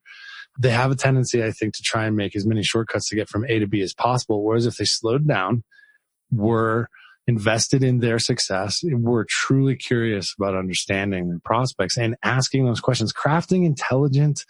they 0.58 0.70
have 0.70 0.90
a 0.90 0.96
tendency, 0.96 1.44
I 1.44 1.52
think, 1.52 1.74
to 1.74 1.82
try 1.84 2.06
and 2.06 2.16
make 2.16 2.34
as 2.34 2.44
many 2.44 2.64
shortcuts 2.64 3.08
to 3.10 3.14
get 3.14 3.28
from 3.28 3.44
A 3.48 3.60
to 3.60 3.68
B 3.68 3.80
as 3.80 3.94
possible. 3.94 4.42
Whereas 4.42 4.66
if 4.66 4.76
they 4.76 4.84
slowed 4.84 5.28
down, 5.28 5.62
were 6.32 6.88
invested 7.26 7.84
in 7.84 8.00
their 8.00 8.18
success, 8.18 8.80
were 8.82 9.24
truly 9.28 9.76
curious 9.76 10.34
about 10.38 10.56
understanding 10.56 11.28
their 11.28 11.38
prospects 11.44 11.96
and 11.96 12.16
asking 12.24 12.66
those 12.66 12.80
questions, 12.80 13.12
crafting 13.12 13.64
intelligent, 13.64 14.44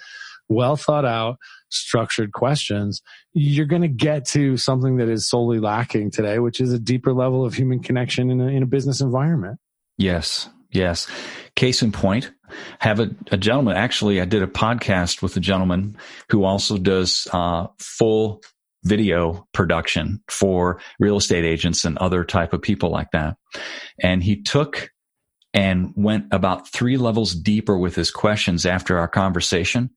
well 0.49 0.77
thought 0.77 1.05
out, 1.05 1.37
structured 1.69 2.33
questions, 2.33 3.03
you're 3.33 3.67
going 3.67 3.83
to 3.83 3.89
get 3.89 4.25
to 4.25 4.57
something 4.57 4.97
that 4.97 5.09
is 5.09 5.29
solely 5.29 5.61
lacking 5.61 6.11
today, 6.11 6.39
which 6.39 6.61
is 6.61 6.73
a 6.73 6.79
deeper 6.79 7.13
level 7.13 7.45
of 7.45 7.55
human 7.55 7.81
connection 7.81 8.31
in 8.31 8.41
a, 8.41 8.49
in 8.49 8.63
a 8.63 8.67
business 8.67 9.01
environment. 9.01 9.59
Yes. 10.01 10.49
Yes. 10.73 11.09
Case 11.57 11.83
in 11.83 11.93
point, 11.93 12.33
have 12.79 13.01
a, 13.01 13.11
a, 13.31 13.37
gentleman. 13.37 13.77
Actually, 13.77 14.21
I 14.21 14.25
did 14.25 14.43
a 14.43 14.47
podcast 14.47 15.21
with 15.21 15.37
a 15.37 15.41
gentleman 15.41 15.99
who 16.31 16.45
also 16.45 16.79
does 16.79 17.29
uh, 17.33 17.67
full 17.79 18.43
video 18.85 19.47
production 19.53 20.23
for 20.29 20.81
real 20.99 21.19
estate 21.19 21.45
agents 21.45 21.85
and 21.85 21.99
other 21.99 22.25
type 22.25 22.55
of 22.55 22.63
people 22.63 22.91
like 22.91 23.11
that. 23.13 23.37
And 24.03 24.23
he 24.23 24.43
took 24.43 24.91
and 25.53 25.93
went 25.97 26.27
about 26.31 26.73
three 26.73 26.97
levels 26.97 27.35
deeper 27.35 27.77
with 27.77 27.95
his 27.95 28.11
questions 28.11 28.65
after 28.65 28.99
our 28.99 29.09
conversation 29.09 29.91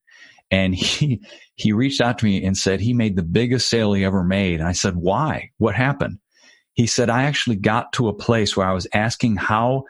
and 0.51 0.75
he, 0.75 1.21
he 1.55 1.71
reached 1.71 2.01
out 2.01 2.19
to 2.19 2.25
me 2.25 2.43
and 2.43 2.57
said 2.57 2.79
he 2.79 2.93
made 2.93 3.15
the 3.15 3.23
biggest 3.23 3.69
sale 3.69 3.93
he 3.93 4.03
ever 4.03 4.23
made. 4.23 4.61
I 4.61 4.73
said, 4.73 4.95
why? 4.95 5.51
What 5.57 5.75
happened? 5.75 6.19
He 6.73 6.87
said, 6.87 7.09
I 7.09 7.23
actually 7.23 7.57
got 7.57 7.93
to 7.93 8.07
a 8.07 8.13
place 8.13 8.57
where 8.57 8.67
I 8.67 8.73
was 8.73 8.87
asking 8.93 9.35
how 9.35 9.83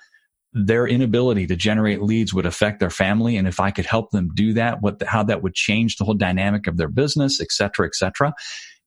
their 0.51 0.85
inability 0.85 1.47
to 1.47 1.55
generate 1.55 2.01
leads 2.01 2.33
would 2.33 2.45
affect 2.45 2.79
their 2.79 2.89
family. 2.89 3.37
And 3.37 3.47
if 3.47 3.59
I 3.59 3.71
could 3.71 3.85
help 3.85 4.11
them 4.11 4.29
do 4.35 4.53
that, 4.53 4.81
what, 4.81 4.99
the, 4.99 5.07
how 5.07 5.23
that 5.23 5.41
would 5.41 5.55
change 5.55 5.97
the 5.97 6.03
whole 6.03 6.13
dynamic 6.13 6.67
of 6.67 6.77
their 6.77 6.89
business, 6.89 7.41
et 7.41 7.51
cetera, 7.51 7.87
et 7.87 7.95
cetera. 7.95 8.33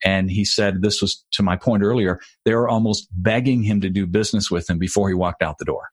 And 0.05 0.31
he 0.31 0.45
said, 0.45 0.83
this 0.83 1.01
was 1.01 1.25
to 1.33 1.43
my 1.43 1.57
point 1.57 1.83
earlier, 1.83 2.21
they 2.45 2.55
were 2.55 2.69
almost 2.69 3.09
begging 3.11 3.63
him 3.63 3.81
to 3.81 3.89
do 3.89 4.07
business 4.07 4.51
with 4.51 4.69
him 4.69 4.79
before 4.79 5.09
he 5.09 5.15
walked 5.15 5.43
out 5.43 5.59
the 5.59 5.65
door. 5.65 5.89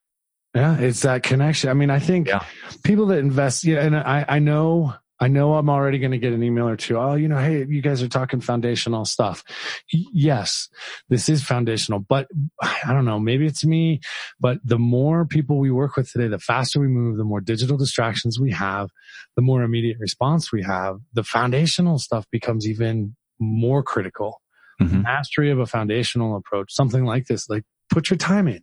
Yeah, 0.54 0.78
it's 0.78 1.00
that 1.00 1.24
connection. 1.24 1.70
I 1.70 1.74
mean, 1.74 1.90
I 1.90 1.98
think 1.98 2.28
yeah. 2.28 2.44
people 2.84 3.06
that 3.06 3.18
invest, 3.18 3.64
yeah, 3.64 3.80
and 3.80 3.96
I, 3.96 4.24
I 4.28 4.38
know 4.38 4.94
I 5.20 5.28
know 5.28 5.54
I'm 5.54 5.70
already 5.70 5.98
going 5.98 6.10
to 6.10 6.18
get 6.18 6.32
an 6.32 6.42
email 6.42 6.68
or 6.68 6.76
two. 6.76 6.98
Oh, 6.98 7.14
you 7.14 7.28
know, 7.28 7.38
hey, 7.38 7.64
you 7.68 7.80
guys 7.80 8.02
are 8.02 8.08
talking 8.08 8.40
foundational 8.40 9.04
stuff. 9.04 9.44
Yes, 9.92 10.68
this 11.08 11.28
is 11.28 11.42
foundational, 11.42 12.00
but 12.00 12.26
I 12.60 12.92
don't 12.92 13.04
know, 13.04 13.20
maybe 13.20 13.46
it's 13.46 13.64
me, 13.64 14.00
but 14.40 14.58
the 14.64 14.78
more 14.78 15.24
people 15.24 15.58
we 15.58 15.70
work 15.70 15.96
with 15.96 16.10
today, 16.10 16.28
the 16.28 16.38
faster 16.38 16.80
we 16.80 16.88
move, 16.88 17.16
the 17.16 17.24
more 17.24 17.40
digital 17.40 17.76
distractions 17.76 18.40
we 18.40 18.50
have, 18.52 18.90
the 19.36 19.42
more 19.42 19.62
immediate 19.62 19.98
response 20.00 20.52
we 20.52 20.62
have, 20.62 20.96
the 21.12 21.24
foundational 21.24 21.98
stuff 21.98 22.26
becomes 22.32 22.66
even 22.66 23.14
more 23.38 23.82
critical. 23.82 24.40
Mm-hmm. 24.82 25.02
Mastery 25.02 25.50
of 25.52 25.60
a 25.60 25.66
foundational 25.66 26.36
approach, 26.36 26.72
something 26.72 27.04
like 27.04 27.26
this, 27.26 27.48
like 27.48 27.62
put 27.88 28.10
your 28.10 28.16
time 28.16 28.48
in 28.48 28.62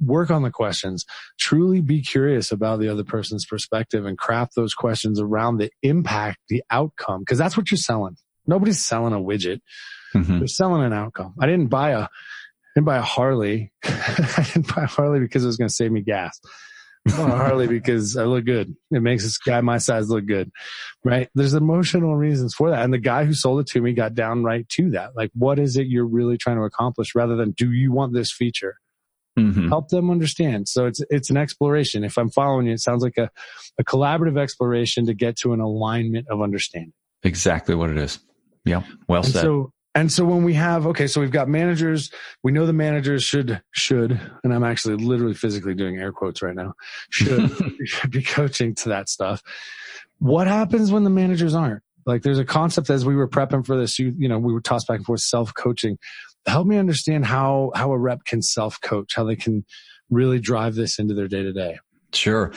work 0.00 0.30
on 0.30 0.42
the 0.42 0.50
questions, 0.50 1.04
truly 1.38 1.80
be 1.80 2.02
curious 2.02 2.52
about 2.52 2.80
the 2.80 2.88
other 2.88 3.04
person's 3.04 3.44
perspective 3.44 4.06
and 4.06 4.18
craft 4.18 4.54
those 4.54 4.74
questions 4.74 5.20
around 5.20 5.58
the 5.58 5.70
impact, 5.82 6.38
the 6.48 6.62
outcome, 6.70 7.20
because 7.20 7.38
that's 7.38 7.56
what 7.56 7.70
you're 7.70 7.78
selling. 7.78 8.16
Nobody's 8.46 8.80
selling 8.80 9.12
a 9.12 9.18
widget. 9.18 9.60
Mm-hmm. 10.14 10.38
They're 10.38 10.48
selling 10.48 10.82
an 10.82 10.92
outcome. 10.92 11.34
I 11.40 11.46
didn't 11.46 11.68
buy 11.68 11.90
a, 11.90 12.02
I 12.02 12.08
didn't 12.74 12.86
buy 12.86 12.96
a 12.96 13.02
Harley. 13.02 13.72
I 13.84 14.46
didn't 14.52 14.74
buy 14.74 14.84
a 14.84 14.86
Harley 14.86 15.20
because 15.20 15.44
it 15.44 15.48
was 15.48 15.56
going 15.56 15.68
to 15.68 15.74
save 15.74 15.92
me 15.92 16.00
gas. 16.00 16.40
I 17.06 17.16
bought 17.16 17.30
a 17.30 17.36
Harley 17.36 17.66
because 17.66 18.16
I 18.16 18.24
look 18.24 18.44
good. 18.44 18.74
It 18.90 19.00
makes 19.00 19.22
this 19.22 19.38
guy 19.38 19.60
my 19.60 19.78
size 19.78 20.10
look 20.10 20.26
good, 20.26 20.50
right? 21.04 21.28
There's 21.34 21.54
emotional 21.54 22.16
reasons 22.16 22.54
for 22.54 22.70
that. 22.70 22.82
And 22.82 22.92
the 22.92 22.98
guy 22.98 23.24
who 23.24 23.34
sold 23.34 23.60
it 23.60 23.66
to 23.68 23.80
me 23.80 23.92
got 23.92 24.14
down 24.14 24.44
right 24.44 24.68
to 24.70 24.90
that. 24.90 25.16
Like, 25.16 25.30
what 25.34 25.58
is 25.58 25.76
it 25.76 25.86
you're 25.86 26.06
really 26.06 26.36
trying 26.36 26.56
to 26.56 26.64
accomplish 26.64 27.14
rather 27.14 27.36
than 27.36 27.52
do 27.52 27.72
you 27.72 27.92
want 27.92 28.12
this 28.12 28.32
feature? 28.32 28.76
Mm-hmm. 29.38 29.68
Help 29.68 29.88
them 29.88 30.10
understand. 30.10 30.68
So 30.68 30.86
it's 30.86 31.00
it's 31.10 31.30
an 31.30 31.36
exploration. 31.36 32.04
If 32.04 32.18
I'm 32.18 32.30
following 32.30 32.66
you, 32.66 32.72
it 32.72 32.80
sounds 32.80 33.02
like 33.02 33.16
a, 33.16 33.30
a 33.78 33.84
collaborative 33.84 34.38
exploration 34.38 35.06
to 35.06 35.14
get 35.14 35.36
to 35.38 35.52
an 35.52 35.60
alignment 35.60 36.28
of 36.28 36.42
understanding. 36.42 36.92
Exactly 37.22 37.74
what 37.74 37.90
it 37.90 37.96
is. 37.96 38.18
Yeah. 38.64 38.82
Well 39.08 39.22
and 39.22 39.32
said. 39.32 39.42
So 39.42 39.72
and 39.94 40.12
so 40.12 40.24
when 40.24 40.44
we 40.44 40.54
have 40.54 40.86
okay, 40.86 41.06
so 41.06 41.20
we've 41.20 41.30
got 41.30 41.48
managers, 41.48 42.10
we 42.42 42.52
know 42.52 42.66
the 42.66 42.72
managers 42.72 43.24
should 43.24 43.62
should, 43.72 44.20
and 44.44 44.54
I'm 44.54 44.64
actually 44.64 44.96
literally 44.96 45.34
physically 45.34 45.74
doing 45.74 45.98
air 45.98 46.12
quotes 46.12 46.42
right 46.42 46.54
now, 46.54 46.74
should 47.10 47.50
be 48.10 48.22
coaching 48.22 48.74
to 48.76 48.90
that 48.90 49.08
stuff. 49.08 49.42
What 50.18 50.46
happens 50.46 50.92
when 50.92 51.04
the 51.04 51.10
managers 51.10 51.54
aren't? 51.54 51.82
Like 52.08 52.22
there's 52.22 52.38
a 52.38 52.44
concept 52.44 52.88
as 52.88 53.04
we 53.04 53.14
were 53.14 53.28
prepping 53.28 53.66
for 53.66 53.76
this, 53.76 53.98
you, 53.98 54.14
you 54.16 54.28
know, 54.28 54.38
we 54.38 54.52
were 54.52 54.62
tossed 54.62 54.88
back 54.88 54.96
and 54.96 55.06
forth 55.06 55.20
self 55.20 55.52
coaching 55.52 55.98
help 56.46 56.66
me 56.66 56.76
understand 56.78 57.24
how 57.24 57.72
how 57.74 57.92
a 57.92 57.98
rep 57.98 58.24
can 58.24 58.42
self 58.42 58.80
coach, 58.80 59.14
how 59.14 59.24
they 59.24 59.36
can 59.36 59.64
really 60.10 60.38
drive 60.38 60.74
this 60.74 60.98
into 60.98 61.14
their 61.14 61.28
day 61.28 61.42
to 61.42 61.52
day. 61.52 61.78
Sure. 62.12 62.52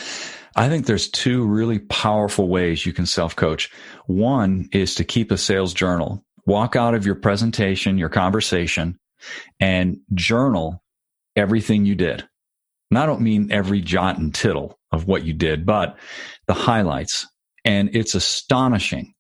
I 0.56 0.70
think 0.70 0.86
there's 0.86 1.10
two 1.10 1.46
really 1.46 1.80
powerful 1.80 2.48
ways 2.48 2.86
you 2.86 2.94
can 2.94 3.06
self 3.06 3.36
coach. 3.36 3.70
One 4.08 4.70
is 4.72 4.96
to 4.96 5.04
keep 5.04 5.32
a 5.32 5.38
sales 5.38 5.74
journal. 5.74 6.24
Walk 6.46 6.76
out 6.76 6.96
of 6.96 7.06
your 7.06 7.16
presentation, 7.16 7.98
your 7.98 8.10
conversation, 8.10 8.98
and 9.60 9.98
journal 10.14 10.84
everything 11.36 11.86
you 11.86 11.96
did. 11.96 12.28
And 12.90 12.98
I 12.98 13.06
don't 13.06 13.22
mean 13.22 13.52
every 13.52 13.82
jot 13.82 14.18
and 14.18 14.34
tittle 14.34 14.78
of 14.92 15.08
what 15.08 15.24
you 15.24 15.34
did, 15.34 15.66
but 15.66 15.98
the 16.48 16.54
highlights. 16.54 17.28
And 17.64 17.96
it's 17.96 18.16
astonishing 18.16 19.14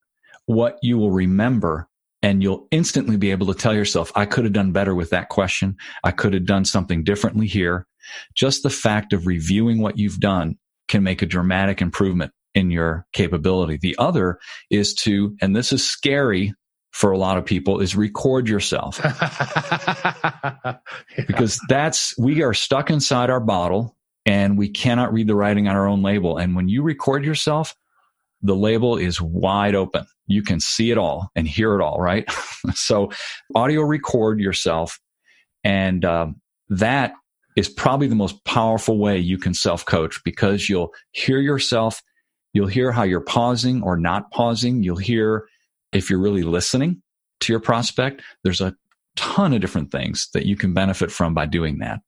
what 0.45 0.77
you 0.81 0.97
will 0.97 1.11
remember 1.11 1.87
and 2.23 2.43
you'll 2.43 2.67
instantly 2.71 3.17
be 3.17 3.31
able 3.31 3.47
to 3.47 3.53
tell 3.53 3.73
yourself, 3.73 4.11
I 4.15 4.25
could 4.25 4.43
have 4.43 4.53
done 4.53 4.71
better 4.71 4.93
with 4.93 5.09
that 5.09 5.29
question. 5.29 5.75
I 6.03 6.11
could 6.11 6.33
have 6.33 6.45
done 6.45 6.65
something 6.65 7.03
differently 7.03 7.47
here. 7.47 7.87
Just 8.35 8.63
the 8.63 8.69
fact 8.69 9.13
of 9.13 9.27
reviewing 9.27 9.81
what 9.81 9.97
you've 9.97 10.19
done 10.19 10.57
can 10.87 11.03
make 11.03 11.21
a 11.21 11.25
dramatic 11.25 11.81
improvement 11.81 12.31
in 12.53 12.69
your 12.69 13.05
capability. 13.13 13.77
The 13.81 13.95
other 13.97 14.39
is 14.69 14.93
to, 14.95 15.35
and 15.41 15.55
this 15.55 15.71
is 15.71 15.87
scary 15.87 16.53
for 16.91 17.11
a 17.11 17.17
lot 17.17 17.37
of 17.37 17.45
people, 17.45 17.79
is 17.79 17.95
record 17.95 18.49
yourself. 18.49 18.99
yeah. 19.03 20.77
Because 21.25 21.59
that's, 21.69 22.17
we 22.17 22.43
are 22.43 22.53
stuck 22.53 22.89
inside 22.89 23.29
our 23.29 23.39
bottle 23.39 23.95
and 24.25 24.57
we 24.57 24.69
cannot 24.69 25.13
read 25.13 25.27
the 25.27 25.35
writing 25.35 25.67
on 25.67 25.75
our 25.75 25.87
own 25.87 26.03
label. 26.03 26.37
And 26.37 26.55
when 26.55 26.67
you 26.67 26.83
record 26.83 27.23
yourself, 27.23 27.75
the 28.41 28.55
label 28.55 28.97
is 28.97 29.21
wide 29.21 29.75
open. 29.75 30.05
You 30.31 30.43
can 30.43 30.59
see 30.59 30.91
it 30.91 30.97
all 30.97 31.29
and 31.35 31.47
hear 31.47 31.75
it 31.75 31.83
all, 31.83 31.99
right? 31.99 32.29
so 32.73 33.11
audio 33.55 33.81
record 33.81 34.39
yourself. 34.39 34.99
And 35.63 36.03
um, 36.05 36.41
that 36.69 37.13
is 37.55 37.69
probably 37.69 38.07
the 38.07 38.15
most 38.15 38.43
powerful 38.45 38.97
way 38.97 39.17
you 39.17 39.37
can 39.37 39.53
self 39.53 39.85
coach 39.85 40.21
because 40.23 40.69
you'll 40.69 40.93
hear 41.11 41.39
yourself. 41.39 42.01
You'll 42.53 42.67
hear 42.67 42.91
how 42.91 43.03
you're 43.03 43.21
pausing 43.21 43.81
or 43.81 43.97
not 43.97 44.31
pausing. 44.31 44.83
You'll 44.83 44.97
hear 44.97 45.47
if 45.93 46.09
you're 46.09 46.19
really 46.19 46.43
listening 46.43 47.01
to 47.41 47.53
your 47.53 47.59
prospect. 47.59 48.21
There's 48.43 48.61
a 48.61 48.75
ton 49.15 49.53
of 49.53 49.61
different 49.61 49.91
things 49.91 50.29
that 50.33 50.45
you 50.45 50.55
can 50.55 50.73
benefit 50.73 51.11
from 51.11 51.33
by 51.33 51.45
doing 51.45 51.79
that. 51.79 52.01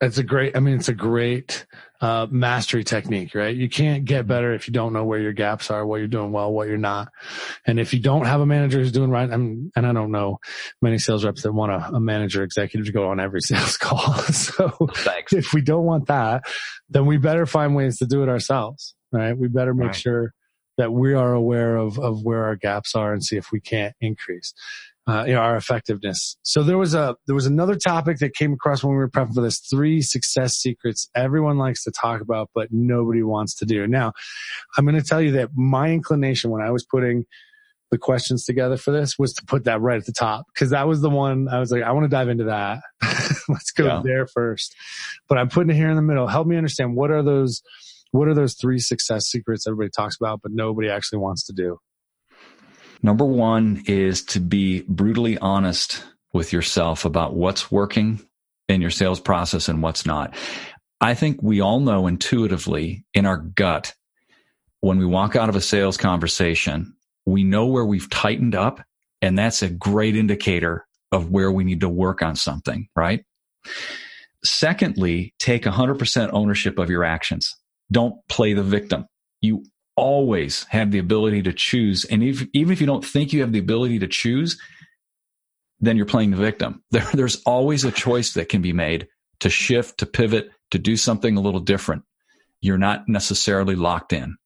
It's 0.00 0.18
a 0.18 0.22
great, 0.22 0.54
I 0.56 0.60
mean, 0.60 0.76
it's 0.76 0.88
a 0.88 0.94
great 0.94 1.66
uh, 2.02 2.26
mastery 2.30 2.84
technique, 2.84 3.34
right? 3.34 3.56
You 3.56 3.68
can't 3.68 4.04
get 4.04 4.26
better 4.26 4.52
if 4.52 4.68
you 4.68 4.72
don't 4.74 4.92
know 4.92 5.04
where 5.04 5.18
your 5.18 5.32
gaps 5.32 5.70
are, 5.70 5.86
what 5.86 5.96
you're 5.96 6.06
doing 6.06 6.32
well, 6.32 6.52
what 6.52 6.68
you're 6.68 6.76
not. 6.76 7.08
And 7.66 7.80
if 7.80 7.94
you 7.94 8.00
don't 8.00 8.26
have 8.26 8.42
a 8.42 8.46
manager 8.46 8.78
who's 8.78 8.92
doing 8.92 9.10
right, 9.10 9.30
I'm, 9.30 9.70
and 9.74 9.86
I 9.86 9.92
don't 9.92 10.10
know 10.10 10.38
many 10.82 10.98
sales 10.98 11.24
reps 11.24 11.42
that 11.42 11.52
want 11.52 11.72
a, 11.72 11.96
a 11.96 12.00
manager 12.00 12.42
executive 12.42 12.86
to 12.86 12.92
go 12.92 13.08
on 13.08 13.20
every 13.20 13.40
sales 13.42 13.78
call. 13.78 14.12
so 14.32 14.70
Thanks. 14.96 15.32
if 15.32 15.54
we 15.54 15.62
don't 15.62 15.84
want 15.84 16.08
that, 16.08 16.44
then 16.90 17.06
we 17.06 17.16
better 17.16 17.46
find 17.46 17.74
ways 17.74 17.98
to 17.98 18.06
do 18.06 18.22
it 18.22 18.28
ourselves, 18.28 18.94
right? 19.12 19.36
We 19.36 19.48
better 19.48 19.72
make 19.72 19.86
right. 19.86 19.96
sure 19.96 20.34
that 20.76 20.92
we 20.92 21.14
are 21.14 21.32
aware 21.32 21.76
of, 21.76 21.98
of 21.98 22.22
where 22.22 22.44
our 22.44 22.56
gaps 22.56 22.94
are 22.94 23.14
and 23.14 23.24
see 23.24 23.36
if 23.36 23.50
we 23.50 23.60
can't 23.60 23.94
increase 24.02 24.52
uh, 25.08 25.24
you 25.26 25.34
know, 25.34 25.40
our 25.40 25.56
effectiveness. 25.56 26.36
So 26.42 26.62
there 26.62 26.78
was 26.78 26.94
a 26.94 27.16
there 27.26 27.34
was 27.34 27.46
another 27.46 27.76
topic 27.76 28.18
that 28.18 28.34
came 28.34 28.52
across 28.52 28.82
when 28.82 28.92
we 28.92 28.98
were 28.98 29.08
prepping 29.08 29.34
for 29.34 29.40
this: 29.40 29.60
three 29.60 30.02
success 30.02 30.54
secrets 30.54 31.08
everyone 31.14 31.58
likes 31.58 31.84
to 31.84 31.92
talk 31.92 32.20
about, 32.20 32.50
but 32.54 32.68
nobody 32.72 33.22
wants 33.22 33.54
to 33.56 33.64
do. 33.64 33.86
Now, 33.86 34.12
I'm 34.76 34.84
going 34.84 35.00
to 35.00 35.06
tell 35.06 35.22
you 35.22 35.32
that 35.32 35.50
my 35.54 35.90
inclination 35.90 36.50
when 36.50 36.62
I 36.62 36.70
was 36.70 36.84
putting 36.84 37.24
the 37.92 37.98
questions 37.98 38.44
together 38.44 38.76
for 38.76 38.90
this 38.90 39.16
was 39.16 39.32
to 39.34 39.44
put 39.44 39.64
that 39.64 39.80
right 39.80 39.98
at 39.98 40.06
the 40.06 40.12
top 40.12 40.46
because 40.52 40.70
that 40.70 40.88
was 40.88 41.00
the 41.02 41.10
one 41.10 41.48
I 41.48 41.60
was 41.60 41.70
like, 41.70 41.84
I 41.84 41.92
want 41.92 42.04
to 42.04 42.08
dive 42.08 42.28
into 42.28 42.44
that. 42.44 42.80
Let's 43.48 43.70
go 43.70 43.86
yeah. 43.86 44.00
there 44.02 44.26
first. 44.26 44.74
But 45.28 45.38
I'm 45.38 45.48
putting 45.48 45.70
it 45.70 45.76
here 45.76 45.88
in 45.88 45.96
the 45.96 46.02
middle. 46.02 46.26
Help 46.26 46.48
me 46.48 46.56
understand 46.56 46.96
what 46.96 47.12
are 47.12 47.22
those 47.22 47.62
what 48.10 48.28
are 48.28 48.34
those 48.34 48.54
three 48.54 48.78
success 48.78 49.26
secrets 49.26 49.66
everybody 49.66 49.90
talks 49.90 50.16
about, 50.20 50.40
but 50.42 50.52
nobody 50.52 50.88
actually 50.88 51.18
wants 51.18 51.44
to 51.46 51.52
do. 51.52 51.78
Number 53.02 53.24
one 53.24 53.82
is 53.86 54.24
to 54.24 54.40
be 54.40 54.82
brutally 54.88 55.38
honest 55.38 56.04
with 56.32 56.52
yourself 56.52 57.04
about 57.04 57.34
what's 57.34 57.70
working 57.70 58.20
in 58.68 58.80
your 58.80 58.90
sales 58.90 59.20
process 59.20 59.68
and 59.68 59.82
what's 59.82 60.06
not. 60.06 60.34
I 61.00 61.14
think 61.14 61.42
we 61.42 61.60
all 61.60 61.80
know 61.80 62.06
intuitively 62.06 63.04
in 63.14 63.26
our 63.26 63.36
gut 63.36 63.94
when 64.80 64.98
we 64.98 65.06
walk 65.06 65.36
out 65.36 65.48
of 65.48 65.56
a 65.56 65.60
sales 65.60 65.96
conversation, 65.96 66.94
we 67.24 67.44
know 67.44 67.66
where 67.66 67.84
we've 67.84 68.08
tightened 68.08 68.54
up. 68.54 68.80
And 69.22 69.38
that's 69.38 69.62
a 69.62 69.70
great 69.70 70.14
indicator 70.14 70.86
of 71.10 71.30
where 71.30 71.50
we 71.50 71.64
need 71.64 71.80
to 71.80 71.88
work 71.88 72.22
on 72.22 72.36
something, 72.36 72.88
right? 72.94 73.24
Secondly, 74.44 75.34
take 75.38 75.64
100% 75.64 76.30
ownership 76.32 76.78
of 76.78 76.90
your 76.90 77.02
actions. 77.02 77.56
Don't 77.90 78.16
play 78.28 78.52
the 78.52 78.62
victim. 78.62 79.06
You 79.40 79.64
always 79.96 80.64
have 80.64 80.90
the 80.90 80.98
ability 80.98 81.42
to 81.42 81.52
choose. 81.52 82.04
And 82.04 82.22
if, 82.22 82.46
even 82.52 82.72
if 82.72 82.80
you 82.80 82.86
don't 82.86 83.04
think 83.04 83.32
you 83.32 83.40
have 83.40 83.52
the 83.52 83.58
ability 83.58 83.98
to 84.00 84.06
choose, 84.06 84.60
then 85.80 85.96
you're 85.96 86.06
playing 86.06 86.30
the 86.30 86.36
victim. 86.36 86.82
There, 86.90 87.08
there's 87.12 87.42
always 87.44 87.84
a 87.84 87.90
choice 87.90 88.34
that 88.34 88.48
can 88.48 88.62
be 88.62 88.72
made 88.72 89.08
to 89.40 89.50
shift, 89.50 89.98
to 89.98 90.06
pivot, 90.06 90.50
to 90.70 90.78
do 90.78 90.96
something 90.96 91.36
a 91.36 91.40
little 91.40 91.60
different. 91.60 92.02
You're 92.60 92.78
not 92.78 93.08
necessarily 93.08 93.74
locked 93.74 94.12
in. 94.12 94.36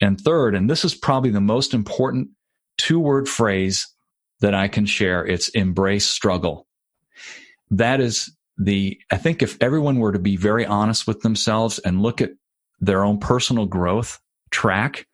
And 0.00 0.20
third, 0.20 0.54
and 0.54 0.68
this 0.68 0.84
is 0.84 0.94
probably 0.94 1.30
the 1.30 1.40
most 1.40 1.72
important 1.72 2.30
two 2.76 2.98
word 2.98 3.28
phrase 3.28 3.88
that 4.40 4.54
I 4.54 4.68
can 4.68 4.86
share, 4.86 5.24
it's 5.24 5.48
embrace 5.50 6.06
struggle. 6.06 6.66
That 7.70 8.00
is 8.00 8.34
the, 8.58 8.98
I 9.10 9.16
think 9.16 9.42
if 9.42 9.56
everyone 9.60 9.98
were 9.98 10.12
to 10.12 10.18
be 10.18 10.36
very 10.36 10.66
honest 10.66 11.06
with 11.06 11.22
themselves 11.22 11.78
and 11.78 12.02
look 12.02 12.20
at 12.20 12.32
their 12.80 13.04
own 13.04 13.18
personal 13.18 13.66
growth, 13.66 14.20
track, 14.54 15.06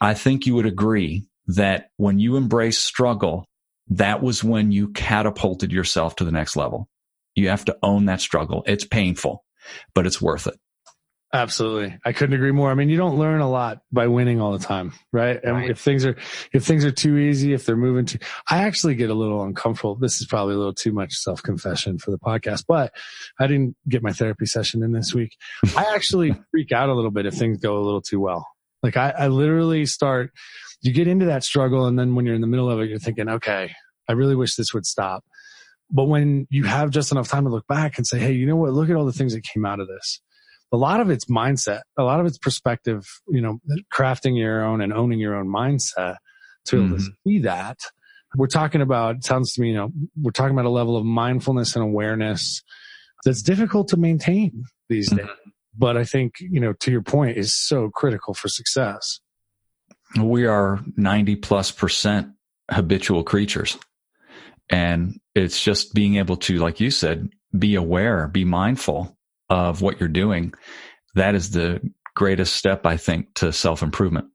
I 0.00 0.14
think 0.14 0.46
you 0.46 0.54
would 0.56 0.66
agree 0.66 1.26
that 1.46 1.90
when 1.96 2.18
you 2.18 2.36
embrace 2.36 2.78
struggle, 2.78 3.46
that 3.88 4.22
was 4.22 4.42
when 4.42 4.72
you 4.72 4.88
catapulted 4.88 5.72
yourself 5.72 6.16
to 6.16 6.24
the 6.24 6.32
next 6.32 6.56
level. 6.56 6.88
You 7.34 7.48
have 7.48 7.64
to 7.66 7.76
own 7.82 8.06
that 8.06 8.20
struggle. 8.20 8.64
It's 8.66 8.84
painful, 8.84 9.44
but 9.94 10.06
it's 10.06 10.20
worth 10.20 10.46
it. 10.46 10.58
Absolutely. 11.32 11.98
I 12.04 12.12
couldn't 12.12 12.36
agree 12.36 12.52
more. 12.52 12.70
I 12.70 12.74
mean, 12.74 12.88
you 12.88 12.96
don't 12.96 13.18
learn 13.18 13.40
a 13.40 13.50
lot 13.50 13.80
by 13.90 14.06
winning 14.06 14.40
all 14.40 14.52
the 14.52 14.64
time, 14.64 14.92
right? 15.12 15.40
And 15.42 15.56
right. 15.56 15.70
if 15.70 15.80
things 15.80 16.06
are, 16.06 16.16
if 16.52 16.64
things 16.64 16.84
are 16.84 16.92
too 16.92 17.16
easy, 17.16 17.52
if 17.52 17.66
they're 17.66 17.76
moving 17.76 18.06
too, 18.06 18.18
I 18.48 18.58
actually 18.58 18.94
get 18.94 19.10
a 19.10 19.14
little 19.14 19.42
uncomfortable. 19.42 19.96
This 19.96 20.20
is 20.20 20.28
probably 20.28 20.54
a 20.54 20.58
little 20.58 20.74
too 20.74 20.92
much 20.92 21.14
self 21.14 21.42
confession 21.42 21.98
for 21.98 22.12
the 22.12 22.18
podcast, 22.18 22.66
but 22.68 22.92
I 23.40 23.48
didn't 23.48 23.76
get 23.88 24.00
my 24.00 24.12
therapy 24.12 24.46
session 24.46 24.84
in 24.84 24.92
this 24.92 25.12
week. 25.12 25.36
I 25.76 25.86
actually 25.96 26.36
freak 26.52 26.70
out 26.70 26.88
a 26.88 26.94
little 26.94 27.10
bit 27.10 27.26
if 27.26 27.34
things 27.34 27.58
go 27.58 27.78
a 27.78 27.82
little 27.82 28.02
too 28.02 28.20
well. 28.20 28.46
Like 28.84 28.98
I, 28.98 29.14
I 29.18 29.28
literally 29.28 29.86
start, 29.86 30.30
you 30.82 30.92
get 30.92 31.08
into 31.08 31.24
that 31.24 31.42
struggle. 31.42 31.86
And 31.86 31.98
then 31.98 32.14
when 32.14 32.26
you're 32.26 32.34
in 32.34 32.42
the 32.42 32.46
middle 32.46 32.70
of 32.70 32.78
it, 32.80 32.90
you're 32.90 32.98
thinking, 32.98 33.30
okay, 33.30 33.72
I 34.08 34.12
really 34.12 34.36
wish 34.36 34.56
this 34.56 34.74
would 34.74 34.84
stop. 34.84 35.24
But 35.90 36.04
when 36.04 36.46
you 36.50 36.64
have 36.64 36.90
just 36.90 37.10
enough 37.10 37.28
time 37.28 37.44
to 37.44 37.50
look 37.50 37.66
back 37.66 37.96
and 37.96 38.06
say, 38.06 38.18
Hey, 38.18 38.32
you 38.32 38.46
know 38.46 38.56
what? 38.56 38.72
Look 38.72 38.90
at 38.90 38.96
all 38.96 39.06
the 39.06 39.12
things 39.12 39.32
that 39.32 39.42
came 39.42 39.64
out 39.64 39.80
of 39.80 39.88
this. 39.88 40.20
A 40.70 40.76
lot 40.76 41.00
of 41.00 41.08
it's 41.08 41.26
mindset, 41.26 41.80
a 41.96 42.02
lot 42.02 42.20
of 42.20 42.26
it's 42.26 42.36
perspective, 42.36 43.06
you 43.28 43.40
know, 43.40 43.58
crafting 43.92 44.36
your 44.36 44.62
own 44.62 44.80
and 44.80 44.92
owning 44.92 45.18
your 45.18 45.34
own 45.34 45.46
mindset 45.46 46.16
to 46.66 46.76
mm-hmm. 46.76 47.04
see 47.26 47.38
that. 47.40 47.78
We're 48.36 48.48
talking 48.48 48.82
about, 48.82 49.24
sounds 49.24 49.54
to 49.54 49.60
me, 49.60 49.68
you 49.68 49.76
know, 49.76 49.92
we're 50.20 50.32
talking 50.32 50.52
about 50.52 50.64
a 50.64 50.70
level 50.70 50.96
of 50.96 51.04
mindfulness 51.04 51.76
and 51.76 51.84
awareness 51.84 52.62
that's 53.24 53.40
difficult 53.40 53.88
to 53.88 53.96
maintain 53.96 54.64
these 54.88 55.08
mm-hmm. 55.08 55.24
days. 55.24 55.36
But 55.76 55.96
I 55.96 56.04
think, 56.04 56.34
you 56.38 56.60
know, 56.60 56.72
to 56.80 56.90
your 56.90 57.02
point 57.02 57.36
is 57.36 57.54
so 57.54 57.90
critical 57.90 58.34
for 58.34 58.48
success. 58.48 59.20
We 60.20 60.46
are 60.46 60.80
90 60.96 61.36
plus 61.36 61.70
percent 61.70 62.28
habitual 62.70 63.24
creatures. 63.24 63.76
And 64.70 65.20
it's 65.34 65.62
just 65.62 65.94
being 65.94 66.16
able 66.16 66.36
to, 66.38 66.58
like 66.58 66.80
you 66.80 66.90
said, 66.90 67.28
be 67.56 67.74
aware, 67.74 68.28
be 68.28 68.44
mindful 68.44 69.16
of 69.50 69.82
what 69.82 70.00
you're 70.00 70.08
doing. 70.08 70.54
That 71.14 71.34
is 71.34 71.50
the 71.50 71.80
greatest 72.14 72.54
step, 72.54 72.86
I 72.86 72.96
think, 72.96 73.34
to 73.34 73.52
self 73.52 73.82
improvement. 73.82 74.28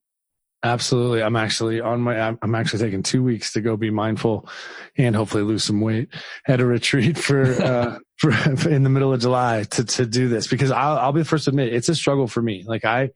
Absolutely. 0.61 1.23
I'm 1.23 1.37
actually 1.37 1.79
on 1.79 2.01
my, 2.01 2.35
I'm 2.41 2.55
actually 2.55 2.79
taking 2.79 3.01
two 3.01 3.23
weeks 3.23 3.53
to 3.53 3.61
go 3.61 3.77
be 3.77 3.91
mindful 3.91 4.49
and 4.97 5.15
hopefully 5.15 5.43
lose 5.43 5.63
some 5.63 5.79
weight 5.79 6.09
at 6.47 6.59
a 6.59 6.65
retreat 6.65 7.17
for, 7.17 7.43
uh, 7.63 7.99
for, 8.19 8.31
in 8.69 8.83
the 8.83 8.89
middle 8.89 9.13
of 9.13 9.21
July 9.21 9.63
to, 9.63 9.83
to 9.83 10.05
do 10.05 10.27
this 10.27 10.47
because 10.47 10.71
I'll, 10.71 10.97
I'll 10.97 11.13
be 11.13 11.21
the 11.21 11.25
first 11.25 11.45
to 11.45 11.51
admit 11.51 11.73
it's 11.73 11.89
a 11.89 11.95
struggle 11.95 12.27
for 12.27 12.41
me. 12.41 12.63
Like 12.67 12.85
I, 12.85 13.09